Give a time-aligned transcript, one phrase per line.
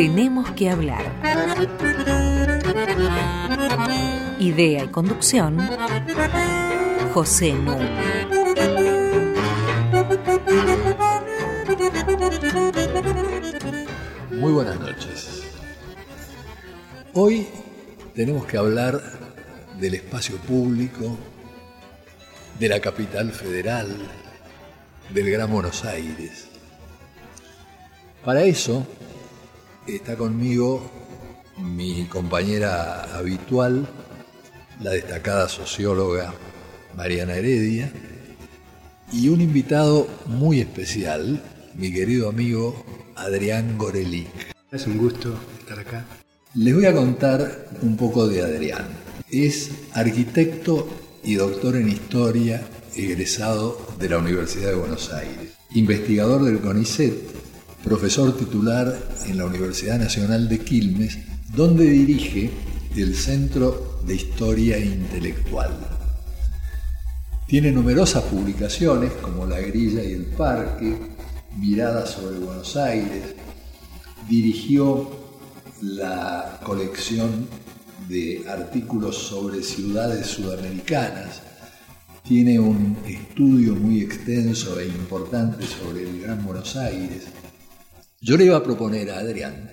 [0.00, 1.04] Tenemos que hablar.
[4.38, 5.58] Idea y conducción,
[7.12, 8.26] José Núñez.
[14.30, 15.42] Muy buenas noches.
[17.12, 17.46] Hoy
[18.14, 19.02] tenemos que hablar
[19.78, 21.18] del espacio público,
[22.58, 23.94] de la capital federal,
[25.12, 26.48] del Gran Buenos Aires.
[28.24, 28.86] Para eso
[29.96, 30.82] está conmigo
[31.58, 33.88] mi compañera habitual,
[34.80, 36.34] la destacada socióloga
[36.96, 37.92] Mariana Heredia,
[39.12, 41.42] y un invitado muy especial,
[41.74, 42.84] mi querido amigo
[43.16, 44.28] Adrián Gorelic.
[44.70, 46.06] Es un gusto estar acá.
[46.54, 48.86] Les voy a contar un poco de Adrián.
[49.30, 50.88] Es arquitecto
[51.22, 52.62] y doctor en historia
[52.94, 57.39] egresado de la Universidad de Buenos Aires, investigador del CONICET,
[57.84, 58.94] profesor titular
[59.26, 61.18] en la Universidad Nacional de Quilmes,
[61.54, 62.50] donde dirige
[62.96, 65.70] el Centro de Historia Intelectual.
[67.46, 70.96] Tiene numerosas publicaciones como La Grilla y el Parque,
[71.58, 73.34] Miradas sobre Buenos Aires,
[74.28, 75.10] dirigió
[75.80, 77.48] la colección
[78.08, 81.42] de artículos sobre ciudades sudamericanas,
[82.22, 87.24] tiene un estudio muy extenso e importante sobre el Gran Buenos Aires.
[88.22, 89.72] Yo le iba a proponer a Adrián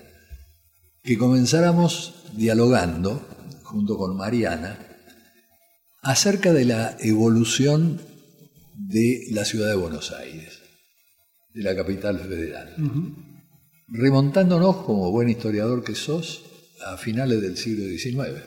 [1.02, 3.26] que comenzáramos dialogando,
[3.62, 4.78] junto con Mariana,
[6.02, 8.00] acerca de la evolución
[8.74, 10.62] de la ciudad de Buenos Aires,
[11.52, 12.74] de la capital federal.
[13.88, 16.44] Remontándonos, como buen historiador que sos,
[16.86, 18.42] a finales del siglo XIX.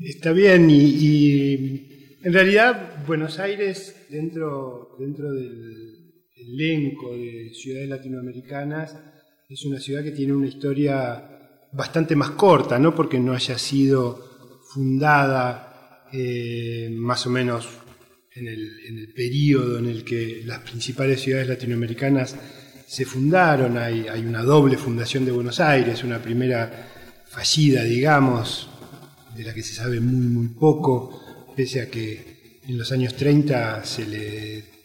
[0.00, 5.99] Está bien, y, en realidad Buenos Aires, dentro, dentro del
[6.46, 8.96] elenco de ciudades latinoamericanas,
[9.48, 14.60] es una ciudad que tiene una historia bastante más corta, no porque no haya sido
[14.72, 17.68] fundada eh, más o menos
[18.32, 22.36] en el, periodo en el que las principales ciudades latinoamericanas
[22.86, 26.88] se fundaron, hay, hay, una doble fundación de Buenos Aires, una primera
[27.26, 28.68] fallida, digamos,
[29.36, 33.84] de la que se sabe muy, muy poco, pese a que en los años 30
[33.84, 34.79] se le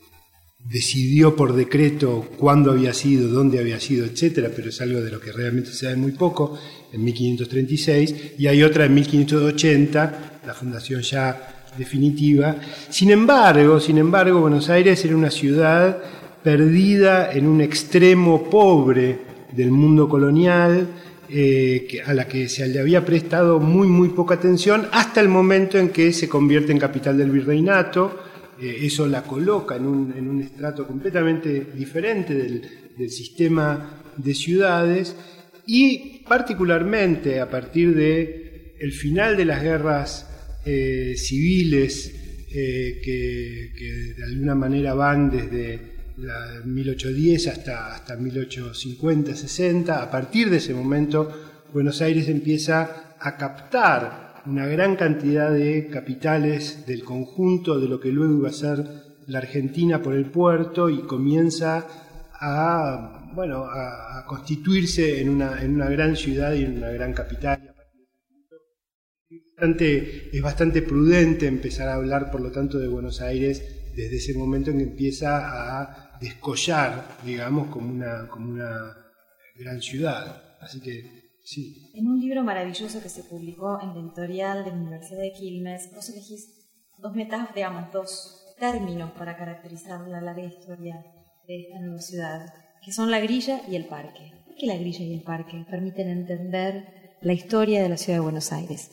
[0.68, 5.20] decidió por decreto cuándo había sido, dónde había sido, etcétera, pero es algo de lo
[5.20, 6.58] que realmente se sabe muy poco,
[6.92, 12.56] en 1536, y hay otra en 1580, la fundación ya definitiva.
[12.90, 15.98] Sin embargo, sin embargo, Buenos Aires era una ciudad
[16.44, 19.20] perdida en un extremo pobre
[19.52, 20.88] del mundo colonial,
[21.28, 25.78] eh, a la que se le había prestado muy, muy poca atención, hasta el momento
[25.78, 28.25] en que se convierte en capital del virreinato.
[28.62, 32.62] Eh, eso la coloca en un, en un, estrato completamente diferente del,
[32.98, 35.16] del, sistema de ciudades
[35.66, 40.30] y particularmente a partir de el final de las guerras
[40.66, 42.14] eh, civiles
[42.50, 49.90] que, que de alguna manera van desde la 1810 hasta, hasta 1850-60.
[49.90, 56.86] A partir de ese momento, Buenos Aires empieza a captar una gran cantidad de capitales
[56.86, 58.84] del conjunto de lo que luego iba a ser
[59.28, 61.88] la Argentina por el puerto y comienza
[62.40, 67.74] a, bueno, a, constituirse en una, en una gran ciudad y en una gran capital.
[69.58, 74.72] Es bastante prudente empezar a hablar, por lo tanto, de Buenos Aires desde ese momento
[74.72, 78.94] en que empieza a descollar, digamos, como una, como una
[79.58, 80.58] gran ciudad.
[80.60, 81.92] Así que, sí.
[81.94, 85.92] En un libro maravilloso que se publicó en la editorial de la Universidad de Quilmes,
[85.96, 86.50] vos elegís
[86.98, 90.96] dos metáforas, digamos, dos términos para caracterizar la larga historia
[91.48, 94.32] de esta nueva ciudad, que son la grilla y el parque.
[94.46, 98.24] ¿Por qué la grilla y el parque permiten entender la historia de la ciudad de
[98.24, 98.92] Buenos Aires?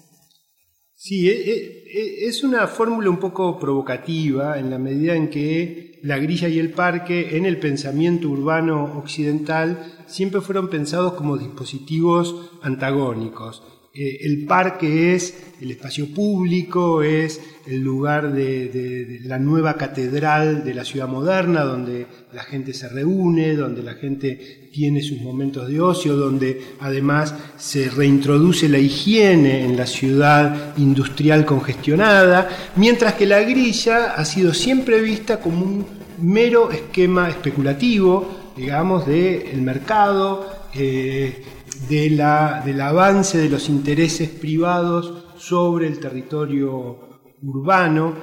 [0.95, 5.99] Sí, e, e, e, es una fórmula un poco provocativa en la medida en que
[6.03, 12.51] la grilla y el parque en el pensamiento urbano occidental siempre fueron pensados como dispositivos
[12.63, 13.63] antagónicos.
[13.95, 20.73] Eh, el parque es el espacio público, es el lugar de, la nueva catedral de
[20.73, 25.79] la ciudad moderna, donde la gente se reúne, donde la gente tiene sus momentos de
[25.79, 33.41] ocio, donde además se reintroduce la higiene en la ciudad industrial congestionada, mientras que la
[33.43, 35.87] grilla ha sido siempre vista como un
[36.23, 40.47] mero esquema especulativo, digamos, del mercado.
[40.75, 41.45] Eh,
[41.89, 48.15] de la, del avance de los intereses privados sobre el territorio urbano.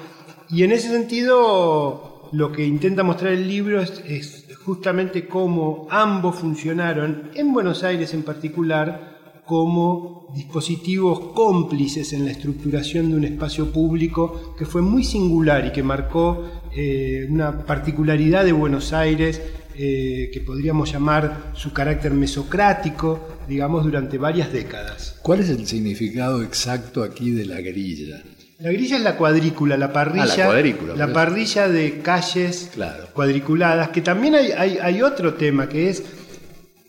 [0.50, 7.32] Y en ese sentido, lo que intenta mostrar el libro es, justamente cómo ambos funcionaron,
[7.34, 14.54] en Buenos Aires en particular, como dispositivos cómplices en la estructuración de un espacio público
[14.56, 16.44] que fue muy singular y que marcó
[16.76, 19.42] eh, una particularidad de Buenos Aires
[19.82, 25.18] eh, que podríamos llamar su carácter mesocrático, digamos, durante varias décadas.
[25.22, 28.22] ¿Cuál es el significado exacto aquí de la grilla?
[28.60, 31.14] La grilla es la cuadrícula, la parrilla, Ah, la cuadrícula, la pues.
[31.14, 33.06] parrilla de calles Claro.
[33.14, 36.04] cuadriculadas, que también hay, hay- hay otro tema que es,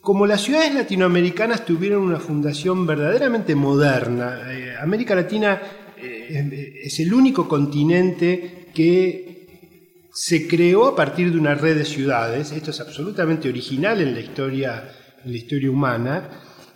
[0.00, 5.60] como las ciudades latinoamericanas tuvieron una fundación verdaderamente moderna, eh, América Latina
[6.02, 9.29] eh, es el único continente que
[10.12, 14.20] se creó a partir de una red de ciudades, esto es absolutamente original en la
[14.20, 14.92] historia,
[15.24, 16.28] en la historia humana,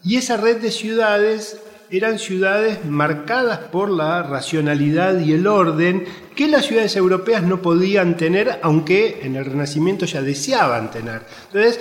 [0.02, 1.58] y esa red de ciudades
[1.90, 6.04] eran ciudades marcadas por la racionalidad y el orden
[6.34, 11.22] que las ciudades europeas no podían tener, aunque en el Renacimiento ya deseaban tener.
[11.46, 11.80] Entonces,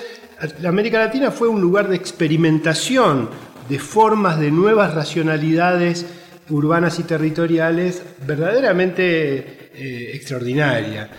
[0.62, 3.30] la América Latina fue un lugar de experimentación
[3.70, 6.06] de formas de nuevas racionalidades
[6.50, 11.10] urbanas y territoriales verdaderamente eh, extraordinaria.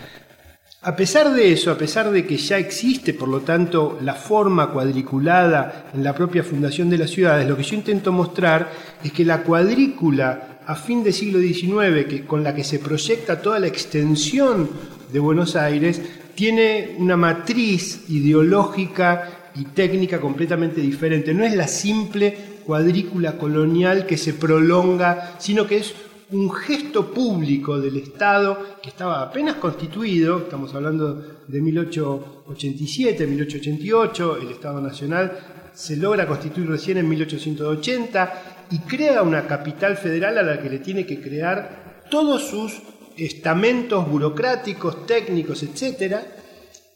[0.87, 4.69] A pesar de eso, a pesar de que ya existe, por lo tanto, la forma
[4.69, 8.71] cuadriculada en la propia fundación de las ciudades, lo que yo intento mostrar
[9.03, 13.41] es que la cuadrícula a fin del siglo XIX, que, con la que se proyecta
[13.41, 14.69] toda la extensión
[15.11, 15.99] de Buenos Aires,
[16.35, 21.33] tiene una matriz ideológica y técnica completamente diferente.
[21.33, 25.95] No es la simple cuadrícula colonial que se prolonga, sino que es
[26.31, 34.51] un gesto público del Estado que estaba apenas constituido, estamos hablando de 1887, 1888, el
[34.51, 40.61] Estado Nacional se logra constituir recién en 1880 y crea una capital federal a la
[40.61, 42.81] que le tiene que crear todos sus
[43.17, 46.15] estamentos burocráticos, técnicos, etc.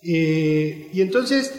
[0.02, 1.54] Eh, y entonces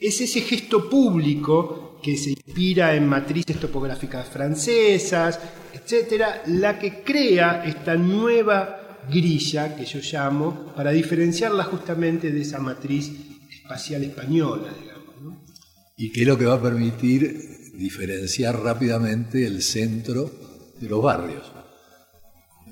[0.00, 5.40] es ese gesto público que se inspira en matrices topográficas francesas,
[5.84, 12.58] etcétera, la que crea esta nueva grilla que yo llamo para diferenciarla justamente de esa
[12.58, 13.12] matriz
[13.50, 15.22] espacial española, digamos.
[15.22, 15.44] ¿no?
[15.96, 20.30] Y que es lo que va a permitir diferenciar rápidamente el centro
[20.80, 21.52] de los barrios.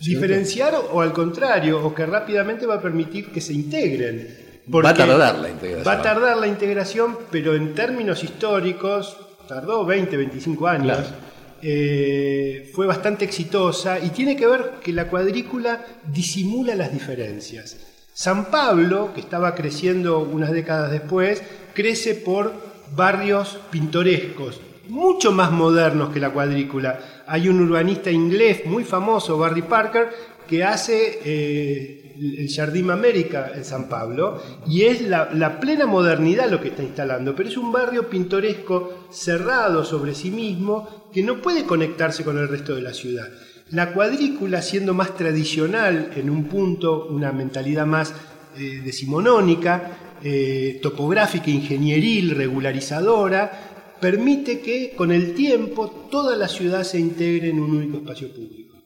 [0.00, 4.62] Diferenciar o, al contrario, o que rápidamente va a permitir que se integren.
[4.75, 5.87] Va a tardar la integración.
[5.87, 9.17] Va a tardar la integración, pero en términos históricos,
[9.47, 10.99] tardó 20, 25 años.
[10.99, 11.31] Claro.
[11.62, 17.76] Eh, fue bastante exitosa y tiene que ver que la cuadrícula disimula las diferencias.
[18.12, 21.43] San Pablo, que estaba creciendo unas décadas después,
[21.73, 22.53] crece por
[22.94, 26.99] barrios pintorescos, mucho más modernos que la cuadrícula.
[27.26, 30.11] Hay un urbanista inglés muy famoso, Barry Parker,
[30.49, 36.61] que hace eh, el Jardín América en San Pablo y es la, plena modernidad lo
[36.61, 41.64] que está instalando, pero es un barrio pintoresco cerrado sobre sí mismo que no puede
[41.64, 43.29] conectarse con el resto de la ciudad.
[43.70, 48.12] La cuadrícula, siendo más tradicional en un punto, una mentalidad más
[48.56, 56.99] eh, decimonónica, eh, topográfica, ingenieril, regularizadora, permite que con el tiempo toda la ciudad se
[56.99, 58.76] integre en un único espacio público.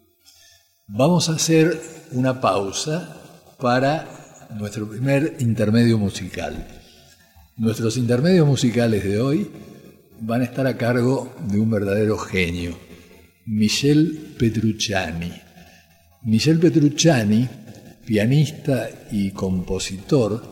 [0.88, 1.80] Vamos a hacer
[2.12, 3.15] una pausa
[3.58, 4.08] para
[4.58, 6.66] nuestro primer intermedio musical.
[7.56, 9.50] Nuestros intermedios musicales de hoy
[10.20, 12.78] van a estar a cargo de un verdadero genio,
[13.46, 15.32] Michel Petrucciani.
[16.22, 17.48] Michel Petrucciani,
[18.04, 20.42] pianista y compositor,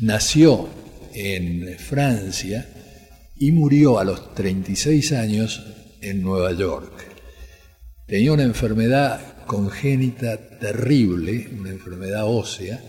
[0.00, 0.68] nació
[1.12, 2.66] en Francia
[3.36, 5.62] y murió a los 36 años
[6.00, 6.92] en Nueva York.
[8.06, 12.82] Tenía una enfermedad congénita terrible, una enfermedad ósea,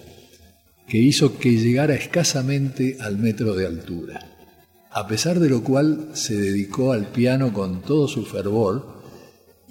[0.88, 4.20] que hizo que llegara escasamente al metro de altura.
[4.92, 9.02] A pesar de lo cual se dedicó al piano con todo su fervor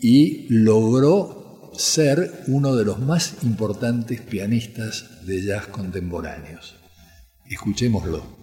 [0.01, 6.77] y logró ser uno de los más importantes pianistas de jazz contemporáneos.
[7.49, 8.36] Escuchémoslo.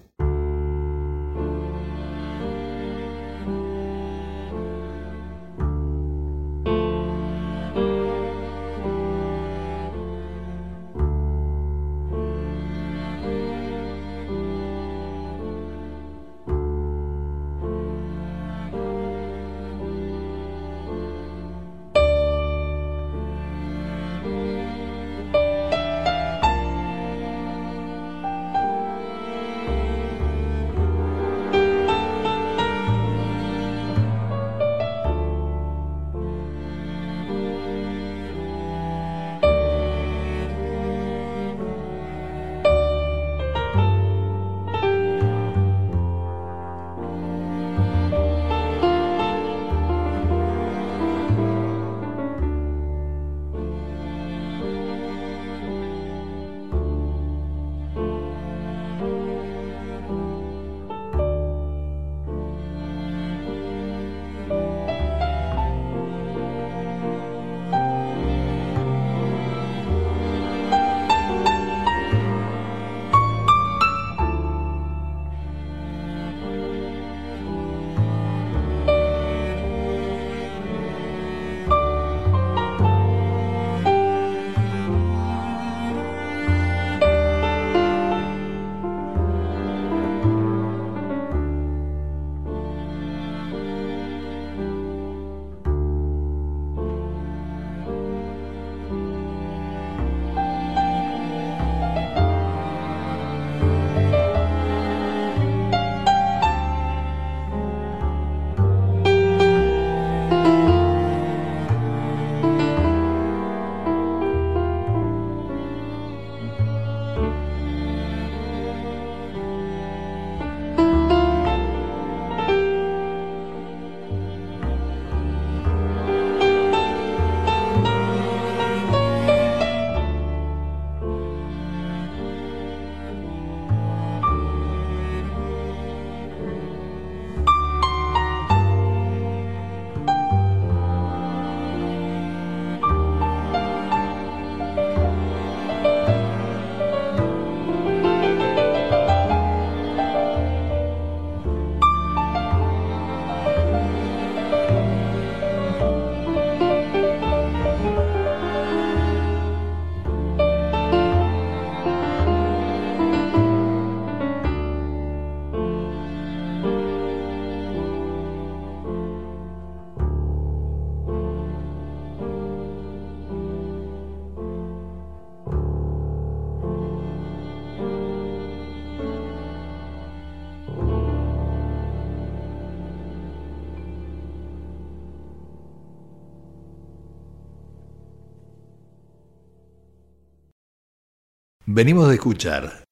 [191.76, 192.84] Venimos de escuchar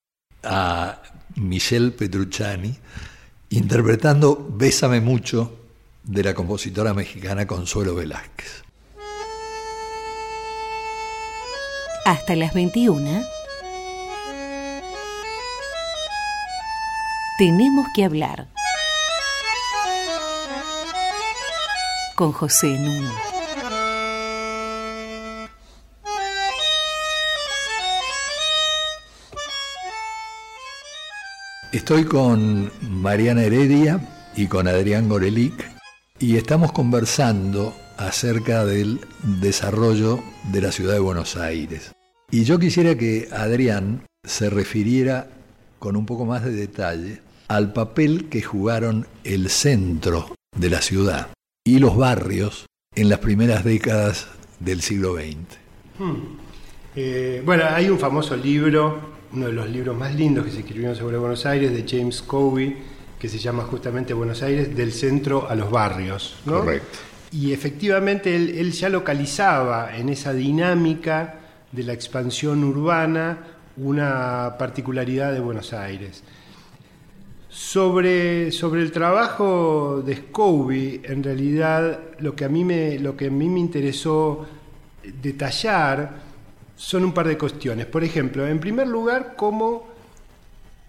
[0.44, 1.04] a
[1.36, 2.76] Michelle Petrucciani
[3.52, 5.68] interpretando Bésame mucho
[6.04, 8.64] de la compositora mexicana Consuelo Velázquez.
[12.06, 13.22] Hasta las 21.
[17.38, 18.48] Tenemos que hablar
[22.16, 23.31] con José Nuno.
[31.72, 34.02] Estoy con Mariana Heredia
[34.36, 35.72] y con Adrián Gorelic
[36.20, 39.00] y estamos conversando acerca del
[39.40, 40.20] desarrollo
[40.52, 41.94] de la ciudad de Buenos Aires.
[42.30, 45.30] Y yo quisiera que Adrián se refiriera
[45.80, 51.30] con un poco más de detalle al papel que jugaron el centro de la ciudad
[51.64, 54.28] y los barrios en las primeras décadas
[54.60, 55.38] del siglo XX.
[56.00, 56.16] Hmm.
[56.98, 60.96] Eh, bueno, hay un famoso libro uno de los libros más lindos que se escribieron
[60.96, 62.78] sobre Buenos Aires, de James Covey,
[63.20, 66.38] que se llama justamente Buenos Aires, del centro a los barrios.
[66.46, 67.00] Correcto.
[67.32, 71.36] Y efectivamente él, ya localizaba en esa dinámica
[71.72, 73.38] de la expansión urbana
[73.78, 76.24] una particularidad de Buenos Aires.
[77.48, 83.28] Sobre, sobre el trabajo de Scobie, en realidad lo que a mí me, lo que
[83.28, 84.46] a mí me interesó
[85.22, 86.31] detallar
[86.82, 87.86] son un par de cuestiones.
[87.86, 89.88] Por ejemplo, en primer lugar, cómo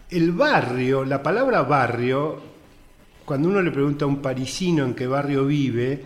[0.09, 2.41] el barrio, la palabra barrio,
[3.27, 6.03] cuando uno le pregunta a un parisino en qué barrio vive,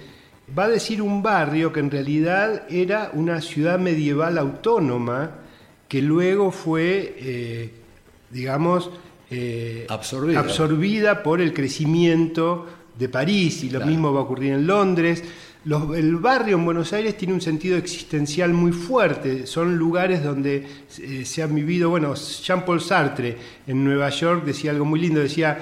[0.58, 5.30] va a decir un barrio que en realidad era una ciudad medieval autónoma
[5.86, 7.70] que luego fue, eh,
[8.30, 8.90] digamos,
[9.30, 10.40] eh, absorbida.
[10.40, 11.22] absorbida.
[11.22, 12.66] por el crecimiento
[12.98, 15.22] de París y lo mismo va a ocurrir en Londres
[15.96, 20.64] el barrio en Buenos Aires tiene un sentido existencial muy fuerte, son lugares donde
[20.98, 25.58] eh, se han vivido, bueno, Jean-Paul Sartre en Nueva York decía algo muy lindo, decía,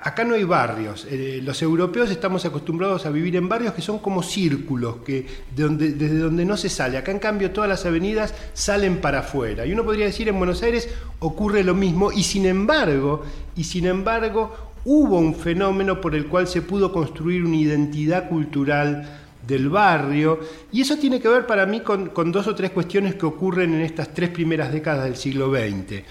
[0.00, 3.98] acá no hay barrios, eh, los europeos estamos acostumbrados a vivir en barrios que son
[3.98, 9.02] como círculos, que desde donde no se sale, acá en cambio todas las avenidas salen
[9.02, 13.22] para afuera, y uno podría decir en Buenos Aires ocurre lo mismo, y sin embargo,
[13.54, 19.18] y sin embargo, hubo un fenómeno por el cual se pudo construir una identidad cultural
[19.46, 23.26] del barrio, y eso tiene que ver para mí con, dos o tres cuestiones que
[23.26, 26.02] ocurren en estas tres primeras décadas del siglo XX.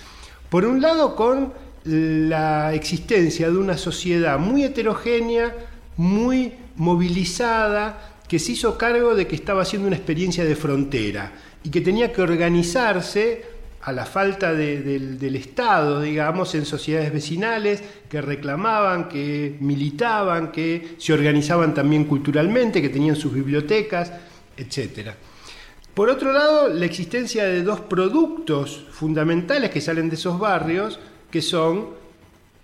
[0.49, 5.55] Por un lado, con la existencia de una sociedad muy heterogénea,
[5.97, 11.33] muy movilizada, que se hizo cargo de que estaba haciendo una experiencia de frontera
[11.63, 13.43] y que tenía que organizarse
[13.83, 21.13] a la falta del Estado, digamos, en sociedades vecinales que reclamaban, que militaban, que se
[21.13, 24.11] organizaban también culturalmente, que tenían sus bibliotecas,
[24.55, 25.11] etc.
[25.93, 31.41] Por otro lado, la existencia de dos productos fundamentales que salen de esos barrios, que
[31.41, 31.89] son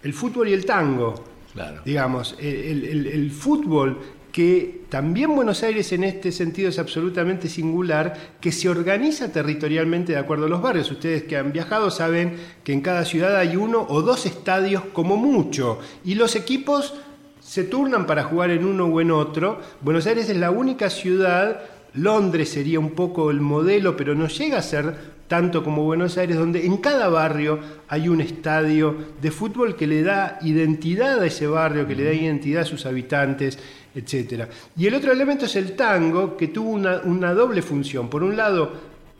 [0.03, 1.15] el fútbol y el tango.
[1.53, 1.81] Claro.
[1.83, 3.99] Digamos, el fútbol
[4.31, 10.19] que también Buenos Aires en este sentido es absolutamente singular, que se organiza territorialmente de
[10.19, 10.89] acuerdo a los barrios.
[10.89, 15.17] Ustedes que han viajado saben que en cada ciudad hay uno o dos estadios como
[15.17, 16.93] mucho, y los equipos
[17.41, 19.59] se turnan para jugar en uno o en otro.
[19.81, 21.61] Buenos Aires es la única ciudad,
[21.93, 26.37] Londres sería un poco el modelo, pero no llega a ser tanto como Buenos Aires,
[26.37, 31.47] donde en cada barrio hay un estadio de fútbol que le da identidad a ese
[31.47, 33.59] barrio, que le da identidad a sus habitantes
[33.97, 34.45] etc.
[34.77, 38.09] Y el otro elemento es el tango, que tuvo una, doble función.
[38.09, 38.71] Por un lado,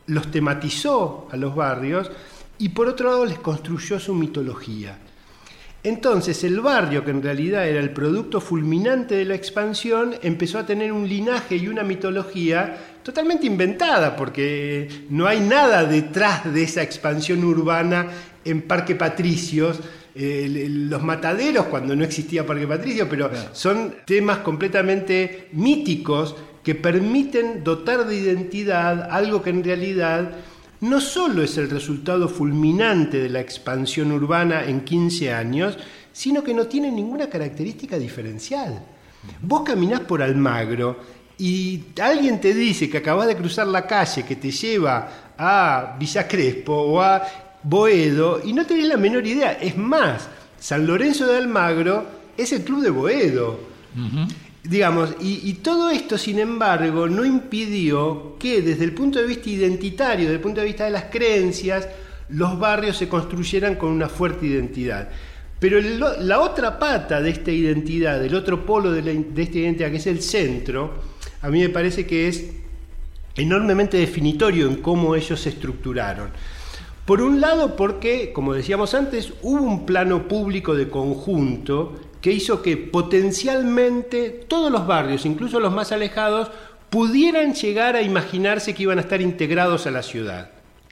[0.06, 2.10] los tematizó a los barrios
[2.58, 4.98] y por otro lado les construyó su mitología.
[5.82, 10.66] Entonces el barrio, que en realidad era el producto fulminante de la expansión, empezó a
[10.66, 16.82] tener un linaje y una mitología totalmente inventada, porque no hay nada detrás de esa
[16.82, 18.08] expansión urbana
[18.44, 19.80] en Parque Patricios,
[20.14, 28.06] los mataderos cuando no existía Parque Patricio, pero son temas completamente míticos que permiten dotar
[28.06, 30.32] de identidad algo que en realidad
[30.80, 35.78] no solo es el resultado fulminante de la expansión urbana en 15 años,
[36.12, 38.82] sino que no tiene ninguna característica diferencial.
[39.42, 40.98] Vos caminás por Almagro
[41.38, 46.26] y alguien te dice que acabas de cruzar la calle que te lleva a Villa
[46.26, 49.52] Crespo o a Boedo y no tenés la menor idea.
[49.52, 53.60] Es más, San Lorenzo de Almagro es el club de Boedo.
[54.62, 60.26] Digamos, y, todo esto, sin embargo, no impidió que desde el punto de vista identitario,
[60.26, 61.88] desde el punto de vista de las creencias,
[62.28, 65.08] los barrios se construyeran con una fuerte identidad.
[65.58, 69.96] Pero la otra pata de esta identidad, del otro polo de, de esta identidad, que
[69.96, 71.02] es el centro,
[71.40, 72.44] a mí me parece que es
[73.36, 76.30] enormemente definitorio en cómo ellos se estructuraron.
[77.08, 82.60] Por un lado, porque, como decíamos antes, hubo un plano público de conjunto que hizo
[82.60, 86.50] que potencialmente todos los barrios, incluso los más alejados,
[86.90, 90.50] pudieran llegar a imaginarse que iban a estar integrados a la ciudad.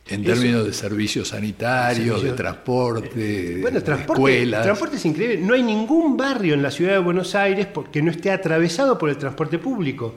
[0.09, 4.63] En términos de servicios sanitarios, de transporte, bueno, transporte, de escuelas.
[4.63, 5.37] Transporte es increíble.
[5.47, 9.11] No hay ningún barrio en la ciudad de Buenos Aires que no esté atravesado por
[9.11, 10.15] el transporte público.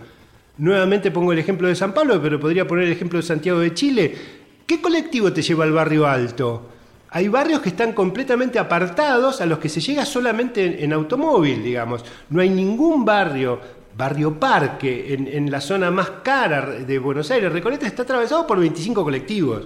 [0.60, 3.74] Nuevamente pongo el ejemplo de San Pablo, pero podría poner el ejemplo de Santiago de
[3.74, 4.39] Chile.
[4.70, 6.62] ¿Qué colectivo te lleva al barrio alto?
[7.10, 12.06] Hay barrios que están completamente apartados a los que se llega solamente en, automóvil, digamos.
[12.30, 13.60] No hay ningún barrio,
[13.98, 17.52] barrio parque, en, la zona más cara de Buenos Aires.
[17.52, 19.66] Recoleta está atravesado por 25 colectivos.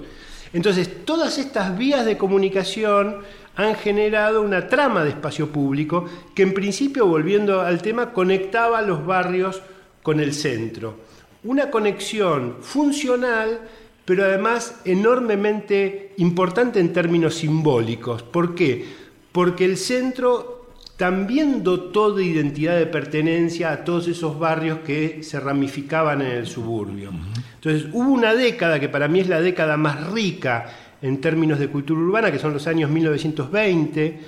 [0.53, 3.17] Entonces, todas estas vías de comunicación
[3.57, 9.05] han generado una trama de espacio público que en principio, volviendo al tema, conectaba los
[9.05, 9.61] barrios
[10.01, 10.95] con el centro.
[11.43, 13.59] Una conexión funcional
[14.05, 18.23] pero además enormemente importante en términos simbólicos.
[18.23, 18.85] ¿Por qué?
[19.31, 20.63] Porque el centro
[20.97, 26.47] también dotó de identidad de pertenencia a todos esos barrios que se ramificaban en el
[26.47, 27.11] suburbio.
[27.55, 30.69] Entonces hubo una década que para mí es la década más rica
[31.01, 34.19] en términos de cultura urbana, que son los años 1920,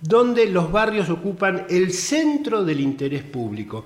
[0.00, 3.84] donde los barrios ocupan el centro del interés público.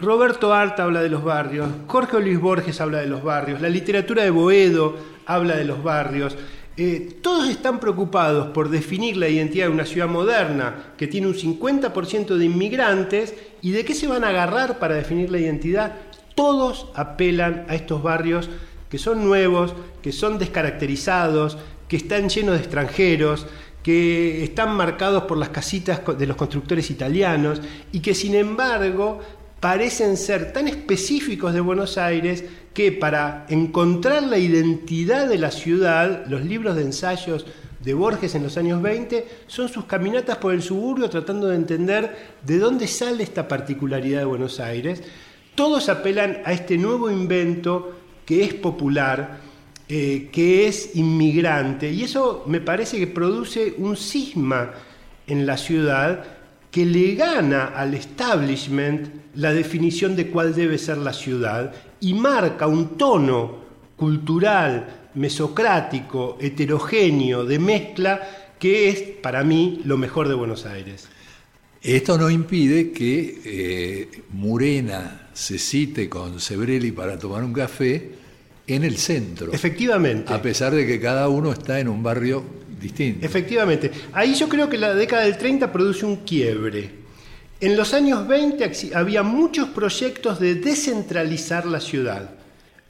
[0.00, 4.24] Roberto Art habla de los barrios, Jorge Luis Borges habla de los barrios, la literatura
[4.24, 6.36] de Boedo habla de los barrios.
[6.76, 11.34] Eh, todos están preocupados por definir la identidad de una ciudad moderna que tiene un
[11.34, 15.94] 50% de inmigrantes y de qué se van a agarrar para definir la identidad.
[16.34, 18.50] Todos apelan a estos barrios
[18.88, 23.46] que son nuevos, que son descaracterizados, que están llenos de extranjeros,
[23.84, 27.60] que están marcados por las casitas de los constructores italianos
[27.92, 29.20] y que sin embargo
[29.60, 36.26] parecen ser tan específicos de Buenos Aires que para encontrar la identidad de la ciudad,
[36.26, 37.46] los libros de ensayos
[37.84, 42.16] de Borges en los años 20 son sus caminatas por el suburbio tratando de entender
[42.42, 45.02] de dónde sale esta particularidad de Buenos Aires.
[45.54, 49.38] Todos apelan a este nuevo invento que es popular,
[49.88, 54.72] eh, que es inmigrante, y eso me parece que produce un cisma
[55.26, 56.24] en la ciudad
[56.74, 59.06] que le gana al establishment
[59.36, 63.58] la definición de cuál debe ser la ciudad y marca un tono
[63.94, 71.06] cultural, mesocrático, heterogéneo, de mezcla, que es para mí lo mejor de Buenos Aires.
[71.80, 78.10] Esto no impide que eh, Murena se cite con Sebrelli para tomar un café
[78.66, 79.52] en el centro.
[79.52, 80.34] Efectivamente.
[80.34, 82.42] A pesar de que cada uno está en un barrio
[83.22, 83.90] Efectivamente.
[84.12, 86.90] Ahí yo creo que la década del 30 produce un quiebre.
[87.60, 92.30] En los años 20 había muchos proyectos de descentralizar la ciudad.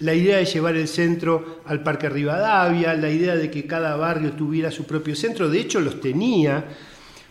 [0.00, 4.32] La idea de llevar el centro al Parque Rivadavia, la idea de que cada barrio
[4.32, 6.64] tuviera su propio centro, de hecho los tenía.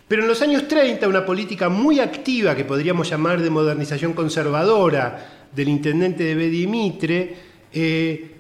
[0.07, 5.49] Pero en los años 30 una política muy activa que podríamos llamar de modernización conservadora
[5.53, 7.35] del intendente de Bedimitre
[7.73, 8.32] eh,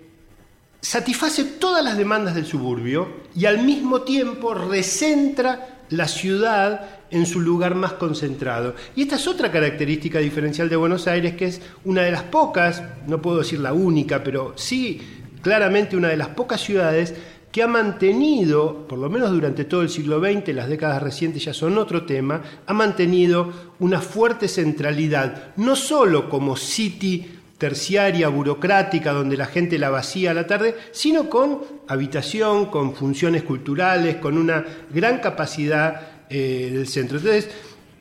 [0.83, 7.39] satisface todas las demandas del suburbio y al mismo tiempo recentra la ciudad en su
[7.39, 8.75] lugar más concentrado.
[8.93, 12.83] Y esta es otra característica diferencial de Buenos Aires, que es una de las pocas,
[13.07, 14.99] no puedo decir la única, pero sí
[15.41, 17.13] claramente una de las pocas ciudades
[17.49, 21.53] que ha mantenido, por lo menos durante todo el siglo XX, las décadas recientes ya
[21.53, 27.25] son otro tema, ha mantenido una fuerte centralidad, no solo como city
[27.57, 33.43] terciaria, burocrática, donde la gente la vacía a la tarde, sino con habitación, con funciones
[33.43, 37.17] culturales, con una gran capacidad eh, del centro.
[37.17, 37.49] Entonces,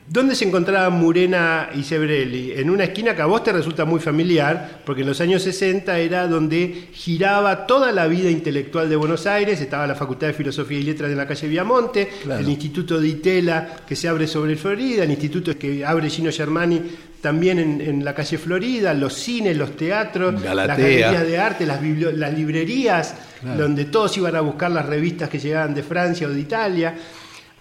[0.07, 2.51] ¿Dónde se encontraban Murena y Sebrelli?
[2.51, 5.97] En una esquina que a vos te resulta muy familiar, porque en los años 60
[5.97, 10.79] era donde giraba toda la vida intelectual de Buenos Aires, estaba la Facultad de Filosofía
[10.79, 14.57] y Letras de la calle Viamonte, el Instituto de Itela que se abre sobre el
[14.57, 16.81] Florida, el Instituto que abre Gino Germani
[17.23, 22.33] también en, la calle Florida, los cines, los teatros, las galerías de arte, las, las
[22.33, 26.93] librerías, donde todos iban a buscar las revistas que llegaban de Francia o de Italia.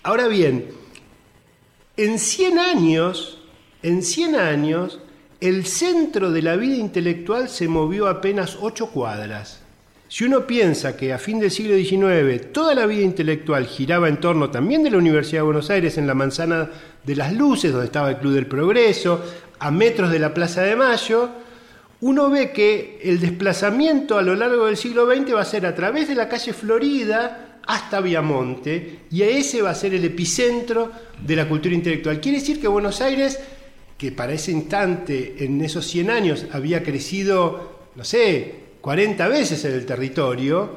[0.03, 0.67] Ahora bien,
[1.97, 3.41] en 100 años,
[3.85, 4.99] en 100 años,
[5.41, 9.62] el centro de la vida intelectual se movió apenas 8 cuadras.
[10.13, 14.21] Si uno piensa que a fin del siglo XIX toda la vida intelectual giraba en
[14.21, 16.69] torno también de la Universidad de Buenos Aires en la manzana
[17.03, 19.25] de las luces, donde estaba el Club del Progreso,
[19.59, 21.31] a metros de la Plaza de Mayo,
[22.03, 25.75] uno ve que el desplazamiento a lo largo del siglo XX va a ser a
[25.75, 30.93] través de la calle Florida, hasta Viamonte y ese va a ser el epicentro
[31.27, 32.21] de la cultura intelectual.
[32.21, 33.41] Quiere decir que Buenos Aires,
[33.97, 39.73] que para ese instante, en esos 100 años, había crecido, no sé, 40 veces en
[39.73, 40.71] el territorio,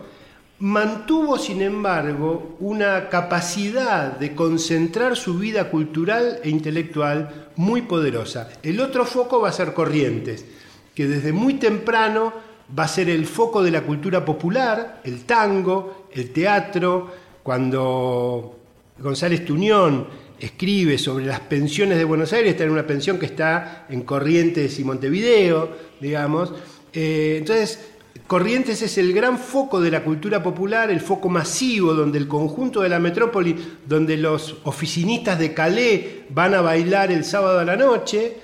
[0.60, 8.50] mantuvo, sin embargo, una capacidad de concentrar su vida cultural e intelectual muy poderosa.
[8.64, 10.46] El otro foco va a ser Corrientes,
[10.94, 12.32] que desde muy temprano
[12.78, 17.12] va a ser el foco de la cultura popular, el tango, el teatro,
[17.44, 18.60] cuando
[19.00, 20.08] González Tuñón
[20.40, 24.80] escribe sobre las pensiones de Buenos Aires, está en una pensión que está en Corrientes
[24.80, 26.54] y Montevideo, digamos.
[26.94, 27.95] Eh, entonces,
[28.28, 32.82] Corrientes es el gran foco de la cultura popular, el foco masivo donde el conjunto
[32.82, 33.56] de la metrópoli,
[33.88, 38.38] donde los oficinistas de Calais van a bailar el sábado a la noche,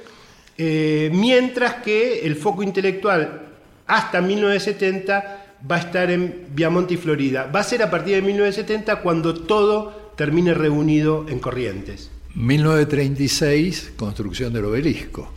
[0.56, 3.42] eh, mientras que el foco intelectual
[3.88, 7.50] hasta 1970 va a estar en Viamonte y Florida.
[7.54, 12.12] Va a ser a partir de 1970 cuando todo termine reunido en Corrientes.
[12.36, 15.34] 1936, construcción del obelisco.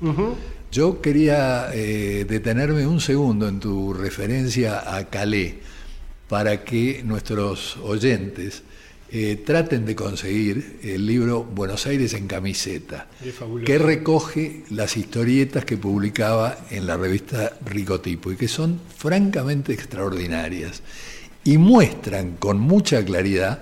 [0.75, 5.55] Yo quería eh, detenerme un segundo en tu referencia a Calais
[6.29, 8.65] para que nuestros oyentes
[9.13, 13.07] eh, traten de conseguir el libro Buenos Aires en camiseta,
[13.65, 20.83] que recoge las historietas que publicaba en la revista Ricotipo y que son francamente extraordinarias
[21.45, 23.61] y muestran con mucha claridad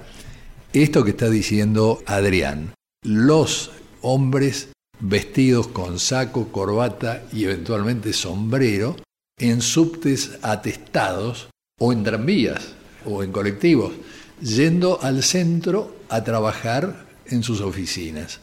[0.72, 2.72] esto que está diciendo Adrián.
[3.04, 3.70] Los
[4.00, 4.68] hombres
[5.02, 8.96] vestidos con saco, corbata y eventualmente sombrero,
[9.38, 13.92] en subtes atestados o en tranvías o en colectivos,
[14.40, 18.38] yendo al centro a trabajar en sus oficinas.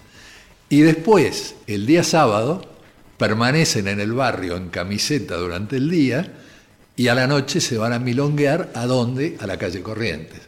[0.68, 2.62] Y después, el día sábado,
[3.18, 6.34] permanecen en el barrio en camiseta durante el día
[6.96, 9.38] y a la noche se van a milonguear a dónde?
[9.40, 10.42] A la calle Corrientes.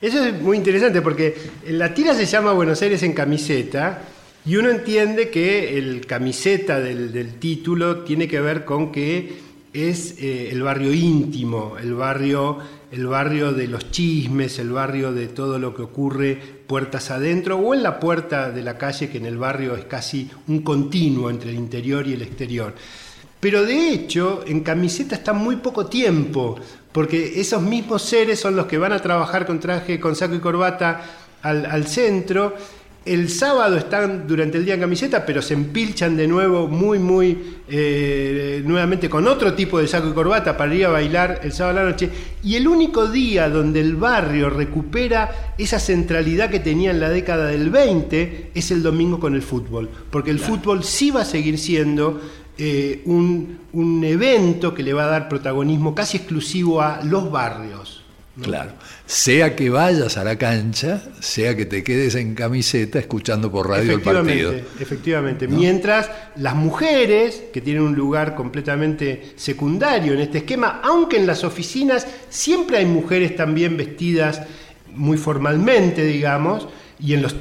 [0.00, 1.34] Eso es muy interesante porque
[1.68, 4.02] la tira se llama Buenos Aires en camiseta
[4.46, 9.38] y uno entiende que el camiseta del, título tiene que ver con que
[9.72, 12.58] es eh, el barrio íntimo, el barrio,
[12.92, 17.74] el barrio de los chismes, el barrio de todo lo que ocurre puertas adentro o
[17.74, 21.50] en la puerta de la calle, que en el barrio es casi un continuo entre
[21.50, 22.74] el interior y el exterior.
[23.40, 26.56] Pero de hecho, en camiseta está muy poco tiempo,
[26.92, 30.40] porque esos mismos seres son los que van a trabajar con traje, con saco y
[30.40, 31.02] corbata
[31.42, 32.54] al, al centro
[33.04, 37.58] el sábado están durante el día en camiseta, pero se empilchan de nuevo muy, muy
[37.68, 41.78] eh, nuevamente con otro tipo de saco y corbata para ir a bailar el sábado
[41.78, 42.08] a la noche.
[42.42, 47.46] Y el único día donde el barrio recupera esa centralidad que tenía en la década
[47.46, 49.90] del 20 es el domingo con el fútbol.
[50.10, 52.20] Porque el fútbol sí va a seguir siendo
[52.56, 58.02] eh, un, un evento que le va a dar protagonismo casi exclusivo a los barrios.
[58.40, 58.72] Claro.
[59.06, 63.92] Sea que vayas a la cancha, sea que te quedes en camiseta escuchando por radio
[63.92, 64.54] el partido.
[64.80, 65.46] Efectivamente.
[65.46, 71.44] Mientras las mujeres, que tienen un lugar completamente secundario en este esquema, aunque en las
[71.44, 74.40] oficinas siempre hay mujeres también vestidas
[74.94, 76.66] muy formalmente, digamos,
[76.98, 77.36] y en los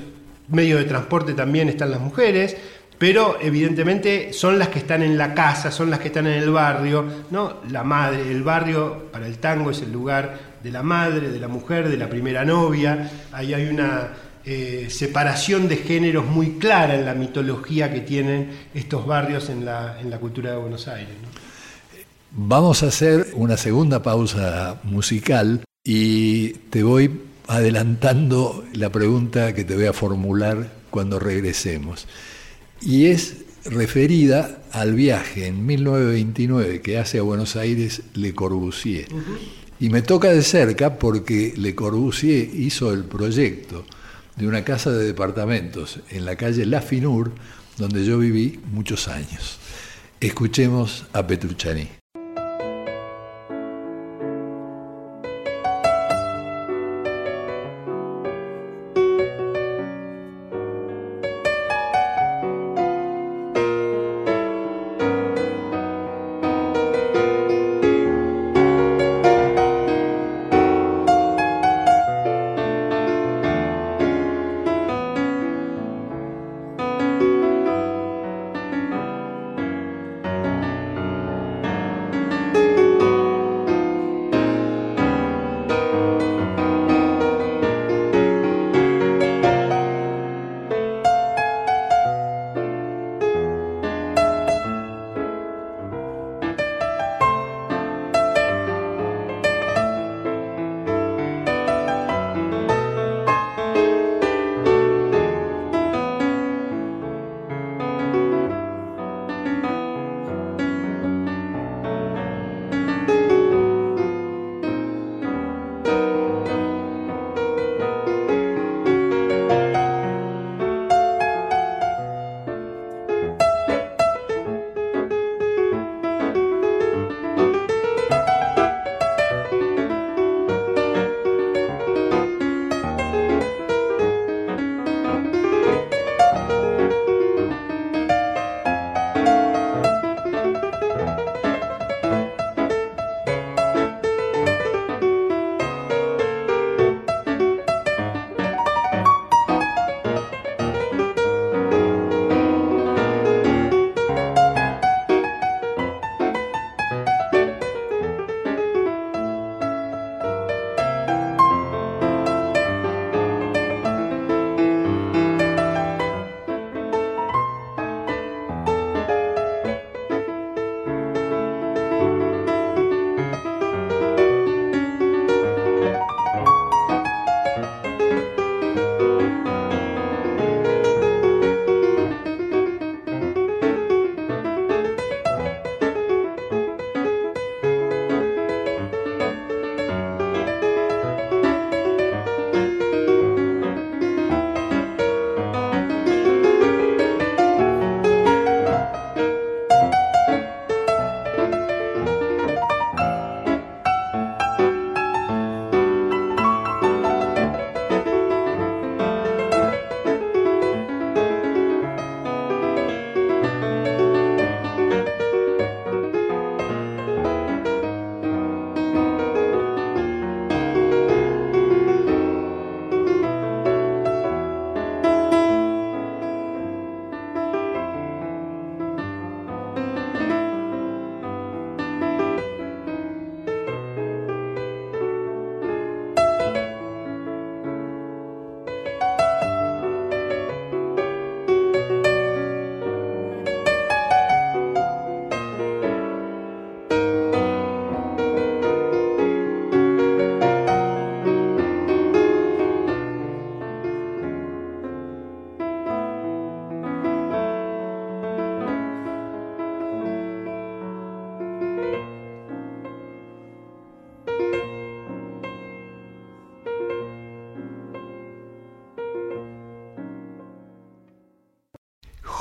[0.50, 2.58] medios de transporte también están las mujeres,
[2.98, 6.50] pero evidentemente son las que están en la casa, son las que están en el
[6.52, 7.62] barrio, ¿no?
[7.70, 11.48] La madre, el barrio para el tango es el lugar de la madre, de la
[11.48, 13.12] mujer, de la primera novia.
[13.32, 14.10] Ahí hay una
[14.46, 20.00] eh, separación de géneros muy clara en la mitología que tienen estos barrios en la,
[20.00, 21.16] en la cultura de Buenos Aires.
[22.32, 27.12] Vamos a hacer una segunda pausa musical y te voy
[27.48, 32.08] adelantando la pregunta que te voy a formular cuando regresemos.
[32.82, 39.08] Y es referida al viaje en 1929 que hace a Buenos Aires Le Corbusier.
[39.84, 43.84] Y me toca de cerca porque Le Corbusier hizo el proyecto
[44.38, 47.34] de una casa de departamentos en la calle La Finur,
[47.78, 49.60] donde yo viví muchos años.
[50.22, 52.03] Escuchemos a Petrucciani.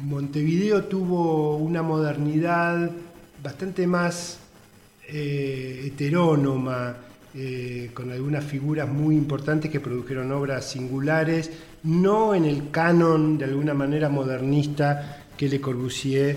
[0.00, 2.90] Montevideo tuvo una modernidad
[3.42, 4.40] bastante más
[5.08, 6.96] eh, heterónoma,
[7.36, 11.50] eh, con algunas figuras muy importantes que produjeron obras singulares,
[11.82, 16.36] no en el canon de alguna manera modernista que Le Corbusier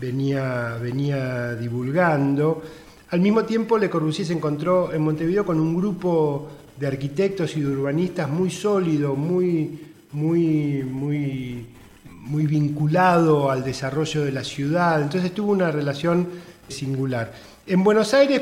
[0.00, 2.62] venía, venía divulgando.
[3.10, 7.60] Al mismo tiempo, Le Corbusier se encontró en Montevideo con un grupo de arquitectos y
[7.60, 9.78] de urbanistas muy sólido, muy,
[10.12, 11.66] muy, muy,
[12.08, 15.02] muy vinculado al desarrollo de la ciudad.
[15.02, 16.26] Entonces tuvo una relación
[16.68, 17.32] singular.
[17.70, 18.40] En Buenos Aires,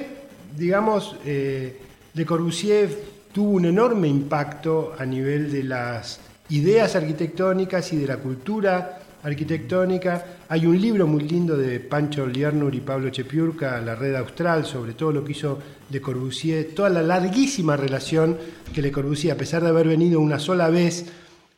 [0.57, 1.81] digamos, eh,
[2.15, 2.89] Le Corbusier
[3.33, 10.25] tuvo un enorme impacto a nivel de las ideas arquitectónicas y de la cultura arquitectónica.
[10.49, 14.93] Hay un libro muy lindo de Pancho Liernur y Pablo Chepiurca, La Red Austral, sobre
[14.93, 15.59] todo lo que hizo
[15.91, 18.39] Le Corbusier, toda la larguísima relación
[18.73, 21.05] que Le Corbusier, a pesar de haber venido una sola vez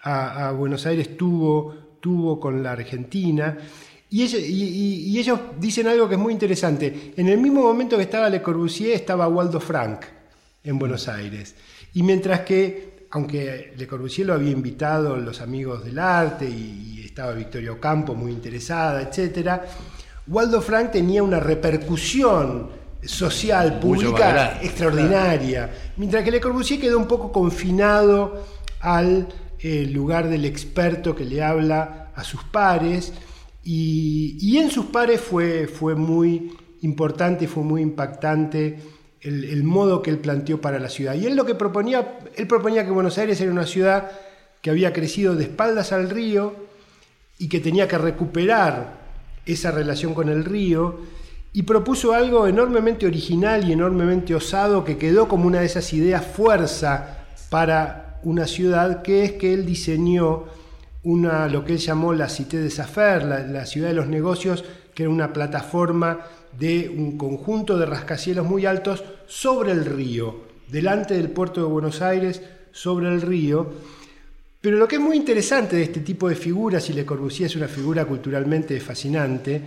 [0.01, 3.59] a, a Buenos Aires, tuvo, tuvo con la Argentina.
[4.11, 7.13] Y ellos, y, y ellos, dicen algo que es muy interesante.
[7.17, 10.01] En el mismo momento que estaba Le Corbusier, estaba Waldo Frank
[10.65, 11.55] en Buenos Aires.
[11.95, 17.33] Y mientras que, aunque Le Corbusier lo había invitado los amigos del arte y, estaba
[17.33, 19.61] Victoria Ocampo muy interesada, etc.,
[20.29, 22.71] Waldo Frank tenía una repercusión
[23.03, 25.71] social, pública extraordinaria.
[25.97, 28.45] Mientras que Le Corbusier quedó un poco confinado
[28.81, 29.27] al
[29.59, 33.13] eh, lugar del experto que le habla a sus pares
[33.71, 38.79] y, en sus pares fue, fue muy importante, fue muy impactante
[39.21, 41.15] el, modo que él planteó para la ciudad.
[41.17, 44.11] Y él lo que proponía, él proponía que Buenos Aires era una ciudad
[44.63, 46.55] que había crecido de espaldas al río
[47.37, 49.01] y que tenía que recuperar
[49.45, 51.01] esa relación con el río
[51.53, 56.25] y propuso algo enormemente original y enormemente osado que quedó como una de esas ideas
[56.25, 60.47] fuerza para una ciudad, que es que él diseñó
[61.09, 64.63] una, lo que él llamó la Cité des Affaires, la, ciudad de los negocios,
[64.95, 66.21] que era una plataforma
[66.59, 72.03] de un conjunto de rascacielos muy altos sobre el río, delante del puerto de Buenos
[72.03, 72.43] Aires,
[72.73, 73.73] sobre el río.
[74.61, 77.57] Pero lo que es muy interesante de este tipo de figuras, y Le Corbusier es
[77.57, 79.63] una figura culturalmente fascinante,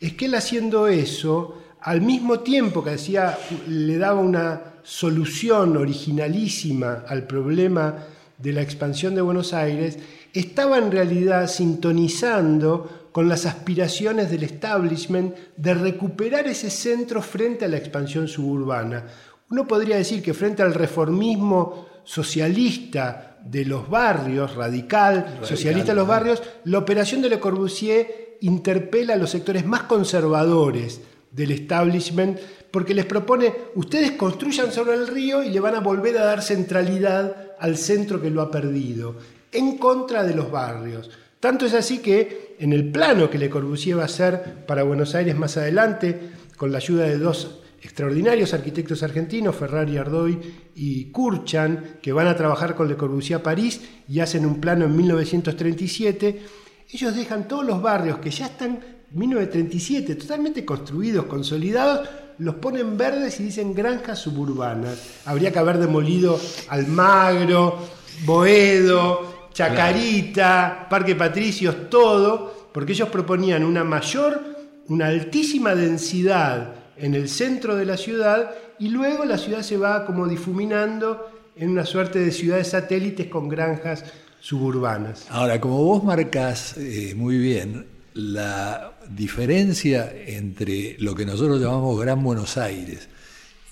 [0.00, 3.36] es que él haciendo eso, al mismo tiempo que hacía,
[3.68, 8.06] le daba una solución originalísima al problema
[8.38, 9.98] de la expansión de Buenos Aires,
[10.38, 17.68] estaba en realidad sintonizando con las aspiraciones del establishment de recuperar ese centro frente a
[17.68, 19.04] la expansión suburbana.
[19.50, 26.06] Uno podría decir que frente al reformismo socialista de los barrios, radical, socialista de los
[26.06, 31.00] barrios, la operación de Le Corbusier interpela a los sectores más conservadores
[31.32, 32.38] del establishment
[32.70, 36.42] porque les propone, ustedes construyan sobre el río y le van a volver a dar
[36.42, 39.16] centralidad al centro que lo ha perdido
[39.52, 41.10] en contra de los barrios.
[41.40, 45.14] Tanto es así que en el plano que Le Corbusier va a hacer para Buenos
[45.14, 50.38] Aires más adelante, con la ayuda de dos extraordinarios arquitectos argentinos, Ferrari Ardoy
[50.74, 54.86] y Kurchan, que van a trabajar con Le Corbusier a París y hacen un plano
[54.86, 56.42] en 1937.
[56.90, 58.80] Ellos dejan todos los barrios que ya están
[59.12, 65.22] 1937, totalmente construidos, consolidados, los ponen verdes y dicen granjas suburbanas.
[65.24, 66.38] Habría que haber demolido
[66.68, 67.78] Almagro,
[68.24, 74.40] Boedo, Chacarita, Parque Patricios, todo, porque ellos proponían una mayor,
[74.86, 80.06] una altísima densidad en el centro de la ciudad y luego la ciudad se va
[80.06, 84.04] como difuminando en una suerte de ciudades satélites con granjas
[84.38, 85.26] suburbanas.
[85.28, 87.84] Ahora, como vos marcas eh, muy bien,
[88.14, 93.08] la diferencia entre lo que nosotros llamamos Gran Buenos Aires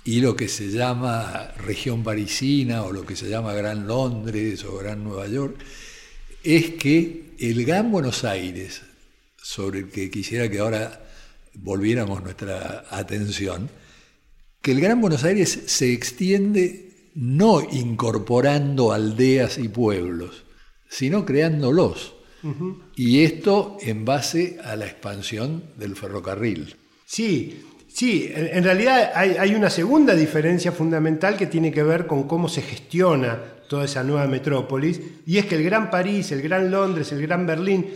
[0.06, 4.78] y lo que se llama región parisina o lo que se llama Gran Londres o
[4.78, 5.56] Gran Nueva York,
[6.44, 8.82] es que el Gran Buenos Aires,
[9.36, 11.04] sobre el que quisiera que ahora
[11.54, 13.68] volviéramos nuestra atención,
[14.62, 20.44] que el Gran Buenos Aires se extiende no incorporando aldeas y pueblos,
[20.88, 22.14] sino creándolos.
[22.94, 26.76] Y esto en base a la expansión del ferrocarril.
[27.04, 32.48] Sí, sí, en, realidad hay, una segunda diferencia fundamental que tiene que ver con cómo
[32.48, 37.12] se gestiona toda esa nueva metrópolis, y es que el Gran París, el Gran Londres,
[37.12, 37.86] el Gran Berlín,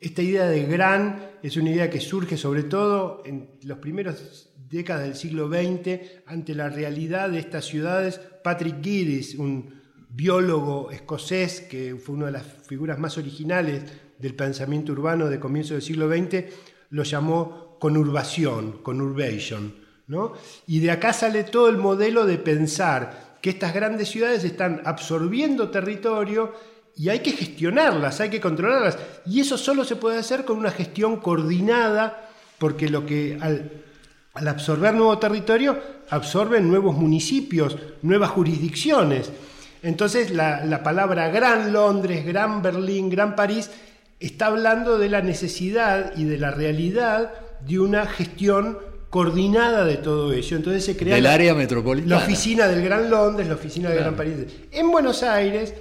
[0.00, 5.04] esta idea de gran es una idea que surge sobre todo en los primeros décadas
[5.04, 8.20] del siglo XX ante la realidad de estas ciudades.
[8.42, 9.80] Patrick Giddis, un
[10.10, 13.82] biólogo escocés que fue una de las figuras más originales
[14.18, 16.44] del pensamiento urbano de comienzo del siglo XX,
[16.90, 19.74] lo llamó conurbación, conurbation.
[20.06, 20.32] ¿no?
[20.66, 25.68] Y de acá sale todo el modelo de pensar que estas grandes ciudades están absorbiendo
[25.68, 26.54] territorio
[26.96, 28.96] y hay que gestionarlas, hay que controlarlas.
[29.26, 33.70] Y eso solo se puede hacer con una gestión coordinada, porque lo que al,
[34.32, 35.78] absorber nuevo territorio
[36.08, 39.30] absorben nuevos municipios, nuevas jurisdicciones.
[39.82, 43.70] Entonces la, palabra Gran Londres, Gran Berlín, Gran París
[44.20, 48.78] está hablando de la necesidad y de la realidad de una gestión
[49.10, 50.56] coordinada de todo ello.
[50.56, 52.16] Entonces se crea el área metropolitana.
[52.16, 54.34] La oficina del Gran Londres, la oficina del Gran París.
[54.70, 55.74] En Buenos Aires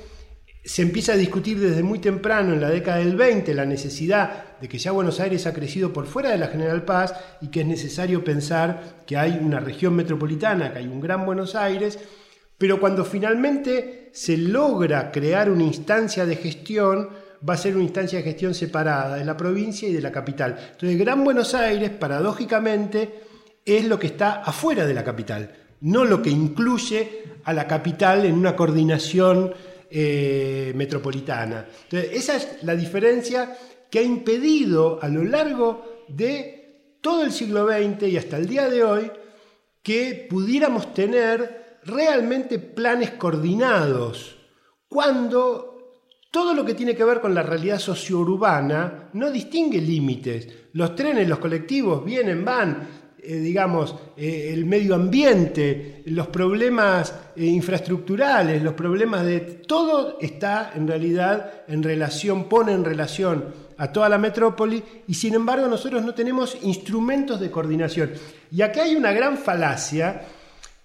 [0.63, 4.69] se empieza a discutir desde muy temprano, en la década del 20, la necesidad de
[4.69, 7.67] que ya Buenos Aires ha crecido por fuera de la General Paz y que es
[7.67, 11.99] necesario pensar que hay una región metropolitana, que hay un Gran Buenos Aires
[12.63, 17.09] pero cuando finalmente se logra crear una instancia de gestión,
[17.47, 20.57] va a ser una instancia de gestión separada de la provincia y de la capital.
[20.71, 23.21] Entonces, Gran Buenos Aires, paradójicamente,
[23.65, 28.25] es lo que está afuera de la capital, no lo que incluye a la capital
[28.25, 29.53] en una coordinación
[29.89, 31.67] eh, metropolitana.
[31.83, 33.57] Entonces, esa es la diferencia
[33.89, 38.69] que ha impedido a lo largo de todo el siglo XX y hasta el día
[38.69, 39.11] de hoy
[39.83, 44.37] que pudiéramos tener realmente planes coordinados,
[44.87, 45.72] cuando
[46.34, 50.47] todo lo que tiene que ver con la realidad sociourbana no distingue límites.
[50.73, 52.88] Los trenes, los colectivos vienen, van,
[53.21, 59.41] eh, digamos, eh, el medio ambiente, los problemas eh, infraestructurales, los problemas de...
[59.41, 65.36] Todo está en realidad en relación, pone en relación a toda la metrópoli y sin
[65.36, 68.11] embargo nosotros no tenemos instrumentos de coordinación.
[68.51, 70.23] Y acá hay una gran falacia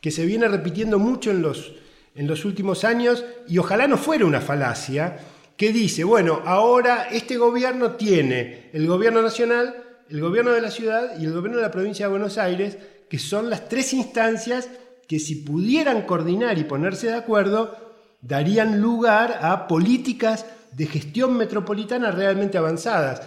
[0.02, 1.72] que se viene repitiendo mucho en los,
[2.14, 5.16] en los últimos años y ojalá no fuera una falacia,
[5.58, 9.74] que dice, bueno, ahora este gobierno tiene el gobierno nacional,
[10.08, 12.78] el gobierno de la ciudad y el gobierno de la provincia de Buenos Aires,
[13.10, 14.70] que son las tres instancias
[15.08, 17.76] que si pudieran coordinar y ponerse de acuerdo,
[18.20, 20.46] darían lugar a políticas
[20.76, 23.22] de gestión metropolitana realmente avanzadas.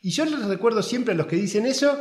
[0.00, 1.98] Y yo les recuerdo siempre a los que dicen eso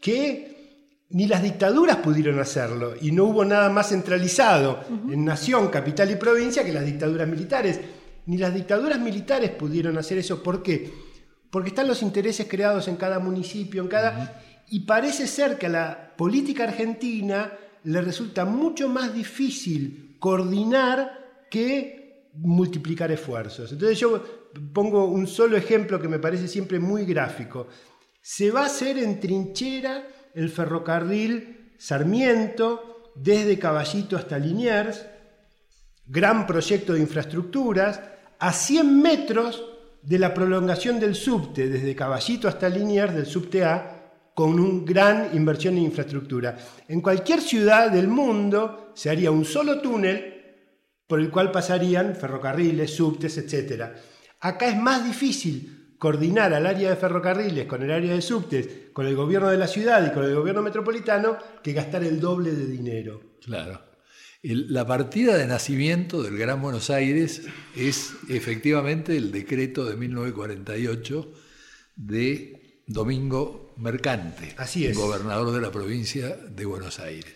[0.00, 6.10] que ni las dictaduras pudieron hacerlo y no hubo nada más centralizado en nación, capital
[6.10, 7.78] y provincia que las dictaduras militares.
[8.26, 10.42] Ni las dictaduras militares pudieron hacer eso.
[10.42, 10.92] ¿Por qué?
[11.50, 14.42] Porque están los intereses creados en cada municipio, en cada...
[14.68, 17.52] Y parece ser que a la política argentina
[17.84, 23.72] le resulta mucho más difícil coordinar que multiplicar esfuerzos.
[23.72, 24.22] Entonces yo
[24.72, 27.66] pongo un solo ejemplo que me parece siempre muy gráfico.
[28.20, 35.04] Se va a hacer en trinchera el ferrocarril Sarmiento, desde Caballito hasta Liniers,
[36.06, 38.00] gran proyecto de infraestructuras,
[38.42, 39.62] a 100 metros
[40.02, 45.30] de la prolongación del subte, desde Caballito hasta Liniers, del subte A, con una gran
[45.32, 46.58] inversión en infraestructura.
[46.88, 50.56] En cualquier ciudad del mundo se haría un solo túnel
[51.06, 53.92] por el cual pasarían ferrocarriles, subtes, etc.
[54.40, 59.06] Acá es más difícil coordinar al área de ferrocarriles con el área de subtes, con
[59.06, 62.66] el gobierno de la ciudad y con el gobierno metropolitano, que gastar el doble de
[62.66, 63.20] dinero.
[63.40, 63.91] Claro.
[64.42, 67.42] La partida de nacimiento del Gran Buenos Aires
[67.76, 71.32] es efectivamente el decreto de 1948
[71.96, 74.96] de Domingo Mercante, Así es.
[74.96, 77.32] gobernador de la provincia de Buenos Aires.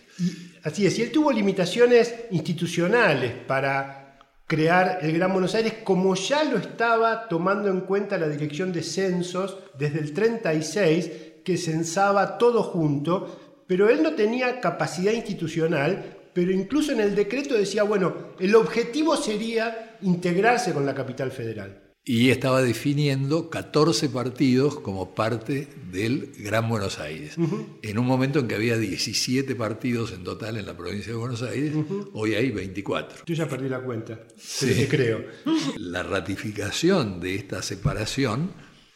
[0.65, 6.43] así es, y él tuvo limitaciones institucionales para crear el Gran Buenos Aires como ya
[6.45, 11.11] lo estaba tomando en cuenta la Dirección de Censos desde el 36,
[11.45, 17.55] que censaba todo junto, pero él no tenía capacidad institucional, pero incluso en el decreto
[17.55, 24.78] decía, bueno, el objetivo sería integrarse con la capital federal y estaba definiendo 14 partidos
[24.78, 27.37] como parte del Gran Buenos Aires.
[27.82, 31.43] En un momento en que había 17 partidos en total en la provincia de Buenos
[31.43, 31.72] Aires,
[32.12, 33.24] hoy hay 24.
[33.24, 34.87] Yo ya perdí la cuenta, sí.
[34.89, 35.24] creo.
[35.78, 38.51] La ratificación de esta separación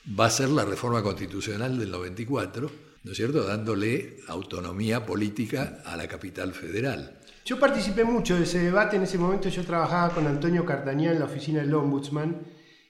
[0.09, 2.71] va a ser la reforma constitucional del 94,
[3.03, 7.20] ¿no es cierto?, dándole autonomía política a la capital federal.
[7.45, 11.19] Yo participé mucho de ese debate, en ese momento yo trabajaba con Antonio Cartañá en
[11.19, 12.47] la oficina del Ombudsman,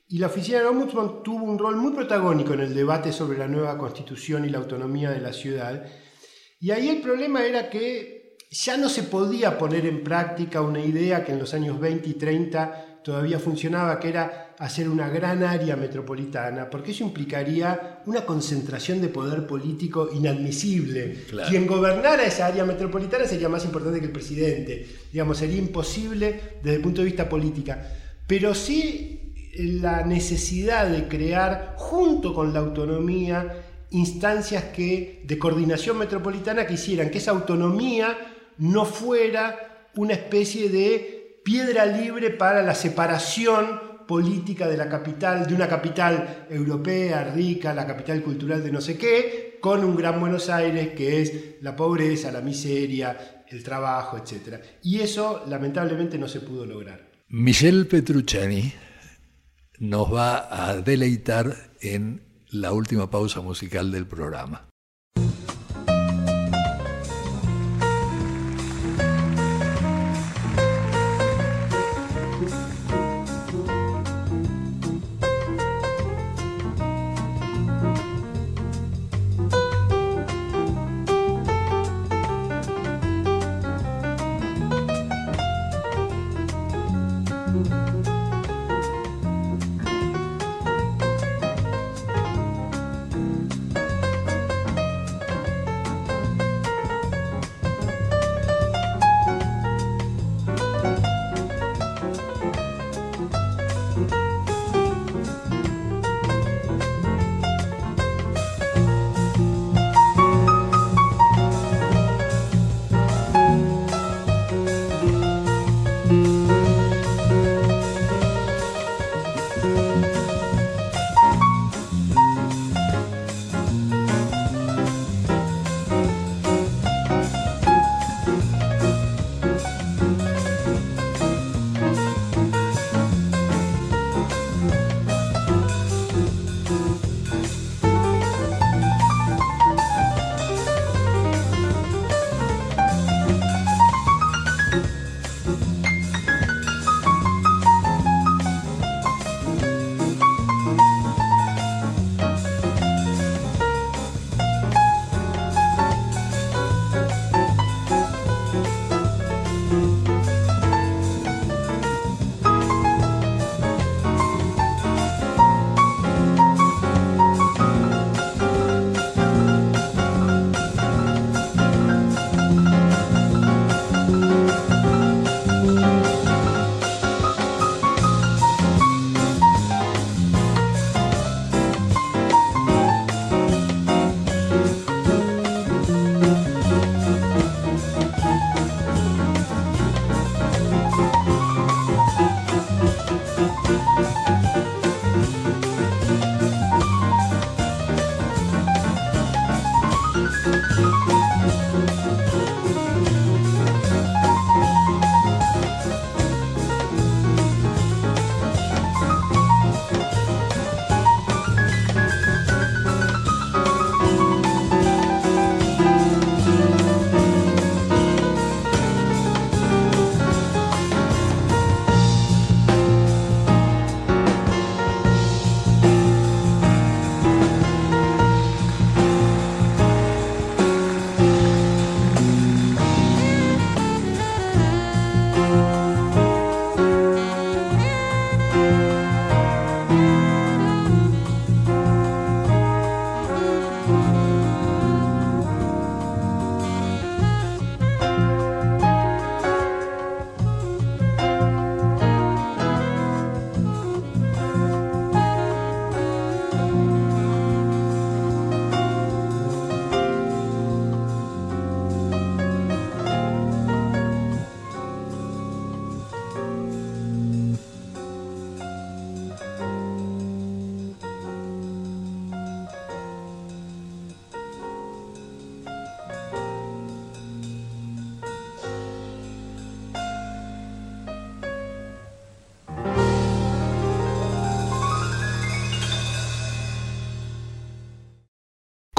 [0.09, 3.47] y la oficina del Ombudsman tuvo un rol muy protagónico en el debate sobre la
[3.47, 5.87] nueva constitución y la autonomía de la ciudad.
[6.59, 11.25] Y ahí el problema era que ya no se podía poner en práctica una idea
[11.25, 15.75] que en los años 20 y 30 todavía funcionaba, que era hacer una gran área
[15.77, 21.25] metropolitana, porque eso implicaría una concentración de poder político inadmisible.
[21.49, 24.87] Quien gobernara esa área metropolitana sería más importante que el presidente.
[25.13, 27.73] Digamos, sería imposible desde el punto de vista político.
[28.27, 36.67] Pero sí la necesidad de crear, junto con la autonomía, instancias que, de coordinación metropolitana
[36.67, 38.17] que hicieran que esa autonomía
[38.59, 41.20] no fuera una especie de
[41.51, 47.89] piedra libre para la separación política de la capital, de una capital europea, rica, la
[47.89, 52.31] capital cultural de no sé qué, con un gran Buenos Aires que es la pobreza,
[52.31, 54.63] la miseria, el trabajo, etc.
[54.85, 57.11] Y eso lamentablemente no se pudo lograr.
[57.31, 58.73] Michel Petrucciani
[59.81, 62.23] nos va a deleitar en
[62.53, 64.69] la última pausa musical del programa.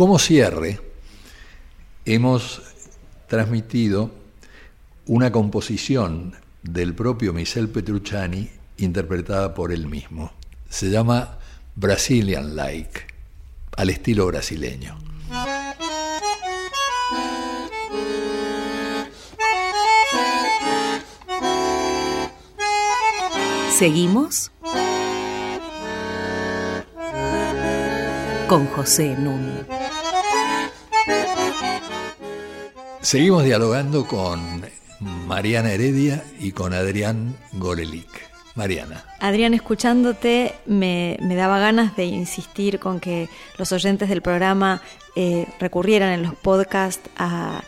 [0.02, 0.80] Como cierre,
[2.06, 2.60] hemos
[3.28, 4.10] transmitido
[5.06, 6.34] una composición
[6.64, 10.32] del propio Michel Petrucciani interpretada por él mismo.
[10.72, 11.38] Se llama
[11.76, 13.02] Brazilian Like,
[13.78, 14.98] al estilo brasileño.
[23.78, 24.52] Seguimos
[28.48, 29.71] con José Núñez.
[33.12, 34.64] Seguimos dialogando con
[35.02, 38.08] Mariana Heredia y con Adrián Gorelic.
[38.56, 39.04] Mariana.
[39.20, 44.82] Adrián, escuchándote me, daba ganas de insistir con que los oyentes del programa
[45.18, 47.62] eh, recurrieran en los podcasts a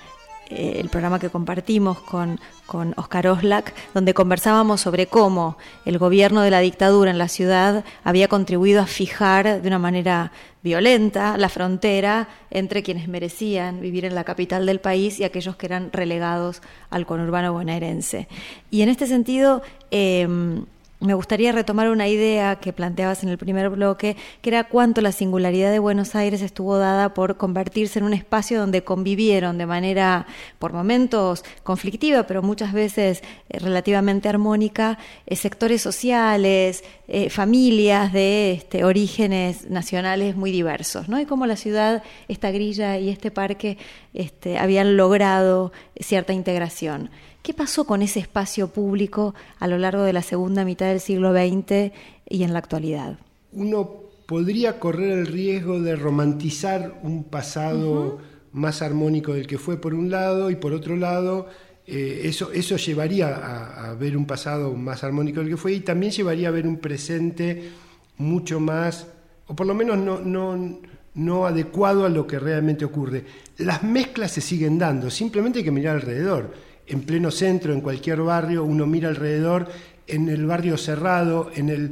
[0.50, 6.41] eh, el programa que compartimos con, con Oscar Oslak, donde conversábamos sobre cómo el gobierno
[6.41, 10.32] de la dictadura en la ciudad había contribuido a fijar de una manera
[10.64, 15.66] violenta la frontera entre quienes merecían vivir en la capital del país y aquellos que
[15.66, 18.28] eran relegados al conurbano bonaerense.
[18.72, 19.61] Y en este sentido,
[19.91, 20.66] em,
[21.04, 25.12] me gustaría retomar una idea que planteabas en el primer bloque, que era cuánto la
[25.12, 30.26] singularidad de Buenos Aires estuvo dada por convertirse en un espacio donde convivieron de manera,
[30.60, 38.54] por momentos, conflictiva, pero muchas veces eh, relativamente armónica, eh, sectores sociales, eh, familias de
[38.54, 41.20] este, orígenes nacionales muy diversos, ¿no?
[41.20, 43.78] Y cómo la ciudad, esta grilla y este parque
[44.14, 47.10] este, habían logrado cierta integración.
[47.44, 51.34] ¿Qué pasó con ese espacio público a lo largo de la segunda mitad del siglo
[51.34, 51.91] XX
[52.30, 53.20] y en la actualidad?
[53.52, 58.20] Uno podría correr el riesgo de romantizar un pasado
[58.54, 61.48] más armónico del que fue por un lado y por otro lado
[61.86, 66.14] eh, eso, eso llevaría a, ver un pasado más armónico del que fue y también
[66.14, 67.72] llevaría a ver un presente
[68.20, 69.06] mucho más,
[69.48, 70.80] o por lo menos no, no,
[71.16, 73.26] no adecuado a lo que realmente ocurre.
[73.58, 78.21] Las mezclas se siguen dando, simplemente hay que mirar alrededor en pleno centro, en cualquier
[78.21, 79.69] barrio, uno mira alrededor,
[80.07, 81.91] en el barrio cerrado, en, el,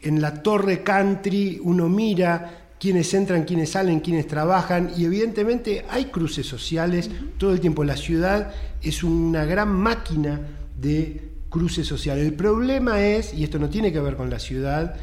[0.00, 6.06] en la torre country, uno mira quiénes entran, quiénes salen, quiénes trabajan, y evidentemente hay
[6.06, 7.84] cruces sociales todo el tiempo.
[7.84, 10.40] La ciudad es una gran máquina
[10.78, 12.26] de cruces sociales.
[12.26, 14.96] El problema es, y esto no tiene que ver con la ciudad,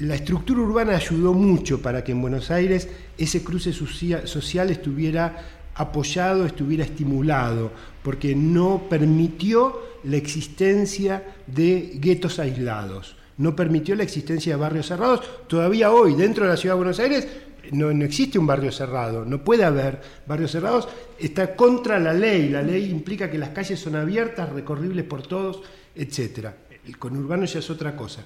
[0.00, 5.36] la estructura urbana ayudó mucho para que en Buenos Aires ese cruce social estuviera
[5.74, 7.72] apoyado, estuviera estimulado,
[8.06, 15.22] porque no permitió la existencia de guetos aislados, no permitió la existencia de barrios cerrados.
[15.48, 17.26] Todavía hoy, dentro de la ciudad de Buenos Aires,
[17.72, 20.88] no, existe un barrio cerrado, no puede haber barrios cerrados,
[21.18, 25.62] está contra la ley, la ley implica que las calles son abiertas, recorribles por todos,
[25.92, 26.50] etc.
[26.86, 28.22] El conurbano ya es otra cosa.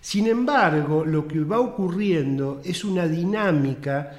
[0.00, 4.10] Sin embargo, lo que va ocurriendo es una dinámica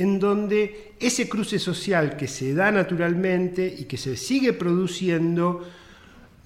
[0.00, 5.62] en donde ese cruce social que se da naturalmente y que se sigue produciendo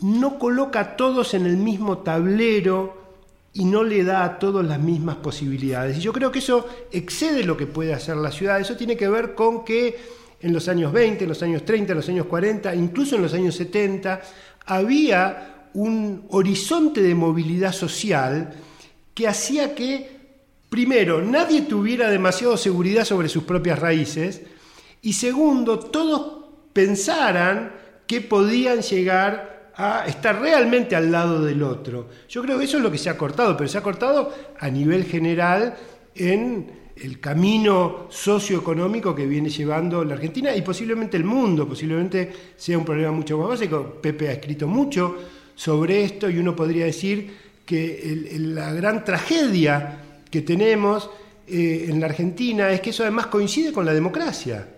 [0.00, 3.04] no coloca a todos en el mismo tablero
[3.52, 5.98] y no le da a todos las mismas posibilidades.
[5.98, 8.60] Y yo creo que eso excede lo que puede hacer la ciudad.
[8.60, 9.96] Eso tiene que ver con que
[10.40, 13.34] en los años 20, en los años 30, en los años 40, incluso en los
[13.34, 14.20] años 70,
[14.66, 18.52] había un horizonte de movilidad social
[19.14, 20.13] que hacía que
[20.74, 24.42] primero, nadie tuviera demasiado seguridad sobre sus propias raíces,
[25.02, 27.70] y segundo, todos pensaran
[28.08, 32.08] que podían llegar a estar realmente al lado del otro.
[32.28, 34.68] Yo creo que eso es lo que se ha cortado, pero se ha cortado a
[34.68, 35.76] nivel general
[36.12, 42.76] en el camino socioeconómico que viene llevando la Argentina y posiblemente el mundo, posiblemente sea
[42.76, 44.00] un problema mucho más básico.
[44.02, 45.18] Pepe ha escrito mucho
[45.54, 47.32] sobre esto y uno podría decir
[47.64, 50.00] que la gran tragedia
[50.34, 51.08] que tenemos
[51.46, 54.68] eh, en la Argentina es que eso además coincide con la democracia.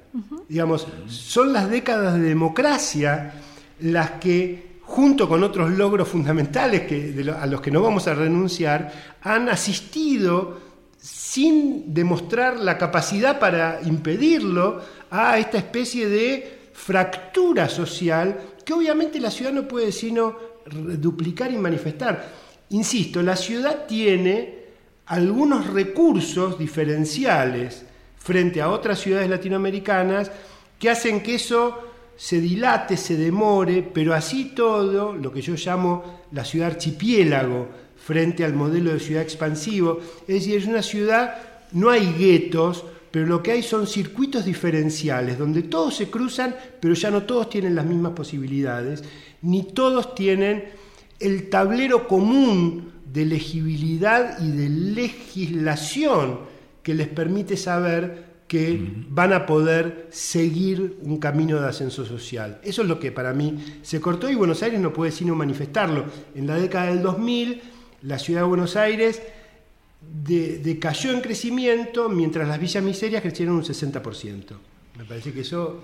[0.47, 3.33] Digamos, son las décadas de democracia
[3.81, 9.17] las que, junto con otros logros fundamentales que, a los que no vamos a renunciar,
[9.23, 10.61] han asistido
[10.99, 19.31] sin demostrar la capacidad para impedirlo a esta especie de fractura social que obviamente la
[19.31, 20.37] ciudad no puede sino
[20.71, 22.31] duplicar y manifestar.
[22.69, 24.56] Insisto, la ciudad tiene
[25.07, 27.85] algunos recursos diferenciales
[28.19, 30.31] frente a otras ciudades latinoamericanas
[30.79, 31.79] que hacen que eso
[32.17, 38.45] se dilate, se demore, pero así todo, lo que yo llamo la ciudad archipiélago frente
[38.45, 41.37] al modelo de ciudad expansivo, es decir, es una ciudad,
[41.73, 46.95] no hay guetos, pero lo que hay son circuitos diferenciales, donde todos se cruzan, pero
[46.95, 49.05] ya no todos tienen las mismas posibilidades,
[49.43, 50.65] ni todos tienen
[51.21, 56.41] el tablero común de legibilidad y de legislación
[56.83, 62.61] que les permite saber que van a poder seguir un camino de ascenso social.
[62.63, 66.05] Eso es lo que para mí se cortó y Buenos Aires no puede sino manifestarlo.
[66.35, 67.61] En la década del 2000,
[68.03, 69.21] la ciudad de Buenos Aires
[70.01, 74.45] decayó en crecimiento mientras las villas miserias crecieron un 60%.
[74.97, 75.83] Me parece que eso...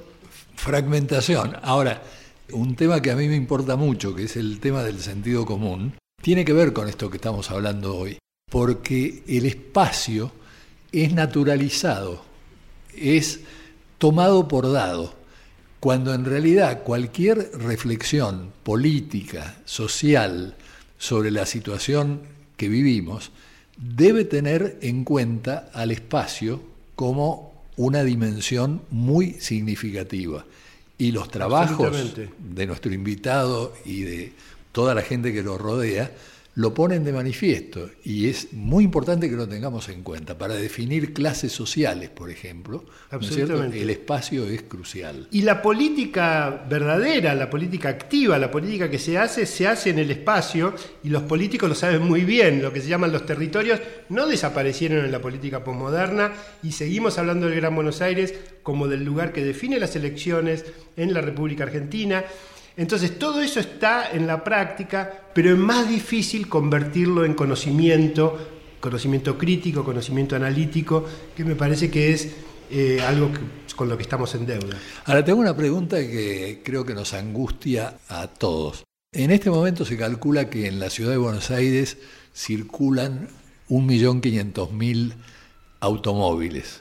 [0.54, 1.56] Fragmentación.
[1.62, 2.02] Ahora,
[2.50, 5.94] un tema que a mí me importa mucho, que es el tema del sentido común,
[6.20, 8.18] tiene que ver con esto que estamos hablando hoy,
[8.50, 10.32] porque el espacio
[10.92, 12.24] es naturalizado,
[12.94, 13.40] es
[13.98, 15.14] tomado por dado,
[15.80, 20.56] cuando en realidad cualquier reflexión política, social,
[20.98, 22.22] sobre la situación
[22.56, 23.32] que vivimos,
[23.76, 26.62] debe tener en cuenta al espacio
[26.94, 30.44] como una dimensión muy significativa.
[31.02, 34.32] Y los trabajos de nuestro invitado y de
[34.70, 36.12] toda la gente que lo rodea
[36.54, 40.36] lo ponen de manifiesto y es muy importante que lo tengamos en cuenta.
[40.36, 45.28] Para definir clases sociales, por ejemplo, el espacio es crucial.
[45.30, 49.98] Y la política verdadera, la política activa, la política que se hace, se hace en
[49.98, 52.60] el espacio y los políticos lo saben muy bien.
[52.60, 53.80] Lo que se llaman los territorios
[54.10, 56.32] no desaparecieron en la política posmoderna
[56.62, 61.14] y seguimos hablando del Gran Buenos Aires como del lugar que define las elecciones en
[61.14, 62.24] la República Argentina
[62.76, 68.38] entonces todo eso está en la práctica, pero es más difícil convertirlo en conocimiento,
[68.80, 71.04] conocimiento crítico, conocimiento analítico,
[71.36, 72.32] que me parece que es
[72.70, 73.30] eh, algo
[73.76, 74.78] con lo que estamos en deuda.
[75.04, 78.84] Ahora tengo una pregunta que creo que nos angustia a todos.
[79.12, 81.98] En este momento se calcula que en la ciudad de Buenos Aires
[82.34, 83.28] circulan
[83.68, 85.12] 1.500.000
[85.80, 86.80] automóviles,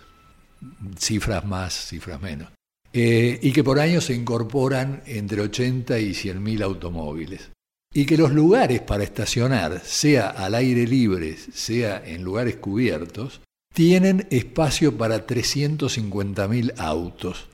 [0.98, 2.50] cifras más, cifras menos.
[2.94, 7.52] Eh, y que por año se incorporan entre 80 y 100 mil automóviles.
[7.94, 13.42] Y que los lugares para estacionar, sea al aire libre, sea en lugares cubiertos,
[13.74, 17.48] tienen espacio para 350 mil autos.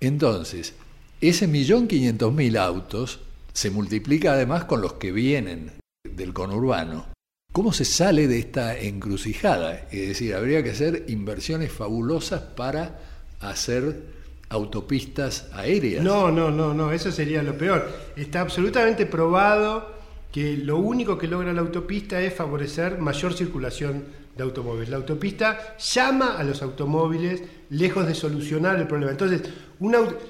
[0.00, 0.74] Entonces,
[1.20, 3.20] ese millón quinientos mil autos
[3.52, 5.72] se multiplica además con los que vienen
[6.04, 7.06] del conurbano.
[7.52, 9.88] ¿Cómo se sale de esta encrucijada?
[9.90, 13.00] Es decir, habría que hacer inversiones fabulosas para
[13.40, 14.17] hacer
[14.50, 16.02] autopistas aéreas.
[16.02, 17.88] No, no, no, no, eso sería lo peor.
[18.16, 19.98] Está absolutamente probado
[20.32, 24.04] que lo único que logra la autopista es favorecer mayor circulación
[24.36, 24.88] de automóviles.
[24.88, 29.10] La autopista llama a los automóviles lejos de solucionar el problema.
[29.10, 29.42] Entonces,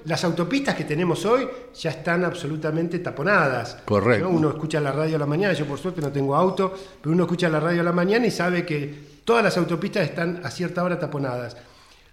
[0.05, 1.47] las autopistas que tenemos hoy
[1.79, 3.79] ya están absolutamente taponadas.
[3.85, 4.29] Correcto.
[4.31, 7.25] Uno escucha la radio a la mañana, yo por suerte no tengo auto, pero uno
[7.25, 10.83] escucha la radio a la mañana y sabe que todas las autopistas están a cierta
[10.83, 11.57] hora taponadas.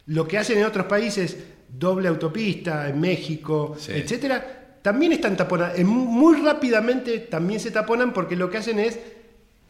[0.07, 1.37] Lo que hacen en otros países
[1.67, 5.79] doble autopista en México, etcétera, también están taponadas.
[5.83, 8.99] Muy rápidamente también se taponan porque lo que hacen es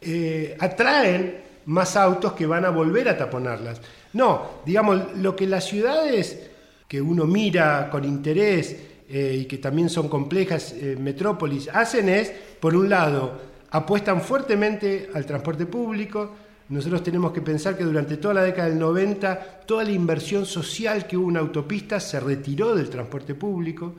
[0.00, 3.80] eh, atraen más autos que van a volver a taponarlas.
[4.12, 6.50] No, digamos, lo que las ciudades
[6.86, 8.76] que uno mira con interés
[9.08, 13.40] eh, y que también son complejas eh, metrópolis hacen es, por un lado,
[13.70, 16.34] apuestan fuertemente al transporte público,
[16.68, 21.06] nosotros tenemos que pensar que durante toda la década del 90 toda la inversión social
[21.06, 23.94] que hubo en autopistas se retiró del transporte público,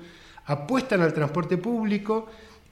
[0.45, 2.27] apuestan al transporte público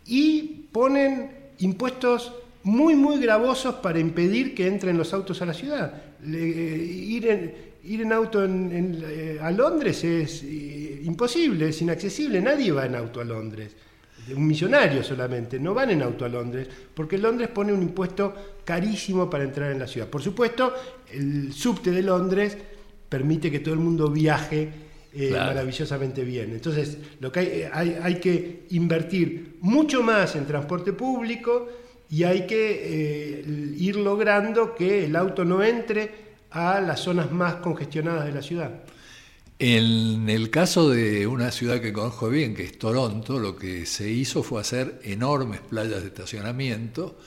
[0.05, 2.33] y ponen impuestos
[2.63, 5.93] muy, muy gravosos para impedir que entren los autos a la ciudad.
[6.25, 12.85] ir, en, ir en auto eh, a Londres es eh, imposible, es inaccesible, nadie va
[12.85, 13.75] en auto a Londres
[14.33, 19.29] un millonario solamente, no van en auto a Londres, porque Londres pone un impuesto carísimo
[19.29, 20.07] para entrar en la ciudad.
[20.07, 20.73] Por supuesto,
[21.11, 22.57] el subte de Londres
[23.07, 24.69] permite que todo el mundo viaje
[25.13, 26.51] eh, maravillosamente bien.
[26.51, 31.69] Entonces, lo que eh, hay, hay, que invertir mucho más en transporte público
[32.09, 33.45] y hay que eh,
[33.77, 38.83] ir logrando que el auto no entre a las zonas más congestionadas de la ciudad.
[39.57, 44.09] En el caso de una ciudad que conozco bien, que es Toronto, lo que se
[44.09, 47.17] hizo fue hacer enormes playas de estacionamiento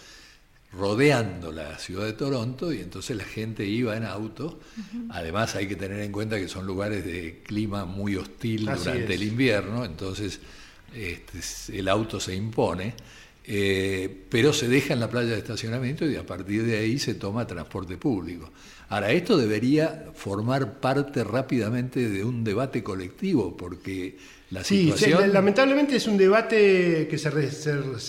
[0.73, 4.61] rodeando la ciudad de Toronto y entonces la gente iba en auto.
[5.09, 9.23] Además hay que tener en cuenta que son lugares de clima muy hostil durante el
[9.23, 10.41] invierno, entonces
[10.95, 12.95] este, el auto se impone.
[13.51, 17.15] Eh, pero se deja en la playa de estacionamiento y a partir de ahí se
[17.15, 18.51] toma transporte público.
[18.91, 24.17] Ahora, esto debería formar parte rápidamente de un debate colectivo, porque
[24.51, 25.25] la situación...
[25.25, 27.31] Sí, lamentablemente es un debate que se,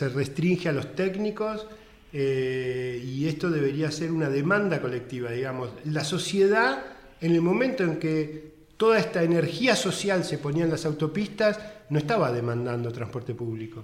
[0.10, 1.68] restringe a los técnicos
[2.14, 5.70] eh, y esto debería ser una demanda colectiva, digamos.
[5.84, 6.86] La sociedad,
[7.20, 11.60] en el momento en que toda esta energía social se ponía en las autopistas,
[11.90, 13.84] no estaba demandando transporte público.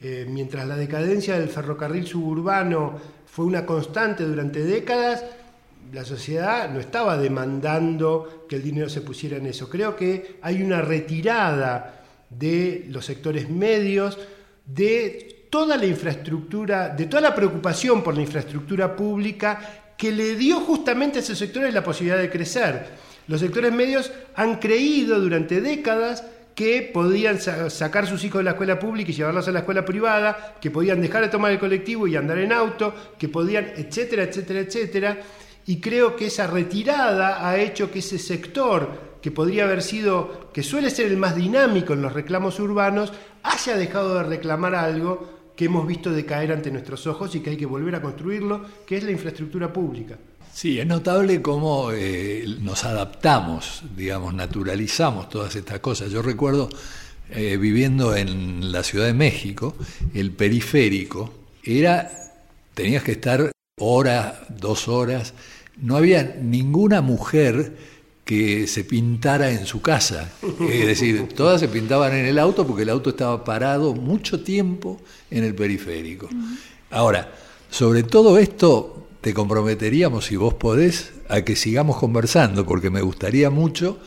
[0.00, 5.24] Eh, mientras la decadencia del ferrocarril suburbano fue una constante durante décadas,
[5.92, 9.68] la sociedad no estaba demandando que el dinero se pusiera en eso.
[9.68, 14.18] Creo que hay una retirada de los sectores medios,
[14.64, 20.60] de toda la infraestructura, de toda la preocupación por la infraestructura pública que le dio
[20.60, 22.86] justamente a esos sectores la posibilidad de crecer.
[23.26, 26.24] Los sectores medios han creído durante décadas
[26.54, 30.56] que podían sacar sus hijos de la escuela pública y llevarlos a la escuela privada,
[30.60, 34.60] que podían dejar de tomar el colectivo y andar en auto, que podían, etcétera, etcétera,
[34.60, 35.18] etcétera.
[35.70, 40.64] Y creo que esa retirada ha hecho que ese sector, que podría haber sido, que
[40.64, 43.12] suele ser el más dinámico en los reclamos urbanos,
[43.44, 47.56] haya dejado de reclamar algo que hemos visto decaer ante nuestros ojos y que hay
[47.56, 50.18] que volver a construirlo, que es la infraestructura pública.
[50.52, 56.10] Sí, es notable cómo eh, nos adaptamos, digamos, naturalizamos todas estas cosas.
[56.10, 56.68] Yo recuerdo
[57.30, 59.76] eh, viviendo en la Ciudad de México,
[60.14, 62.10] el periférico era,
[62.74, 65.32] tenías que estar horas, dos horas,
[65.82, 67.76] no había ninguna mujer
[68.24, 70.30] que se pintara en su casa.
[70.70, 75.00] Es decir, todas se pintaban en el auto porque el auto estaba parado mucho tiempo
[75.30, 76.28] en el periférico.
[76.90, 77.32] Ahora,
[77.70, 83.50] sobre todo esto te comprometeríamos, si vos podés, a que sigamos conversando, porque me gustaría
[83.50, 83.98] mucho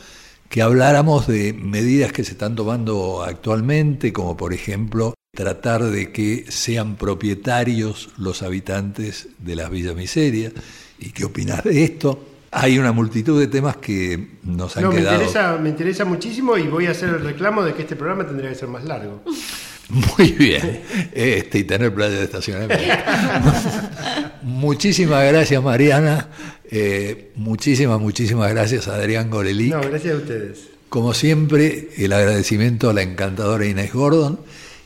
[0.49, 6.45] que habláramos de medidas que se están tomando actualmente, como por ejemplo tratar de que
[6.49, 10.51] sean propietarios los habitantes de las Villas Miseria.
[10.99, 12.29] ¿Y qué opinas de esto?
[12.51, 14.93] Hay una multitud de temas que nos han quedado.
[14.93, 18.25] Me interesa, me interesa muchísimo y voy a hacer el reclamo de que este programa
[18.27, 19.23] tendría que ser más largo.
[19.89, 20.81] Muy bien.
[21.11, 22.83] Este, y tener playa de estacionamiento.
[24.43, 26.29] muchísimas gracias, Mariana.
[26.69, 29.69] Eh, muchísimas, muchísimas gracias, Adrián Gorelí.
[29.69, 30.69] No, gracias a ustedes.
[30.89, 34.39] Como siempre, el agradecimiento a la encantadora Inés Gordon.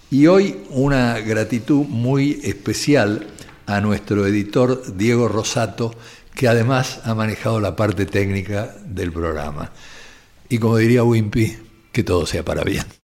[0.10, 3.28] Y hoy una gratitud muy especial
[3.68, 5.94] a nuestro editor Diego Rosato,
[6.34, 9.72] que además ha manejado la parte técnica del programa.
[10.50, 11.58] Y como diría Wimpy,
[11.92, 12.98] que todo sea para bien.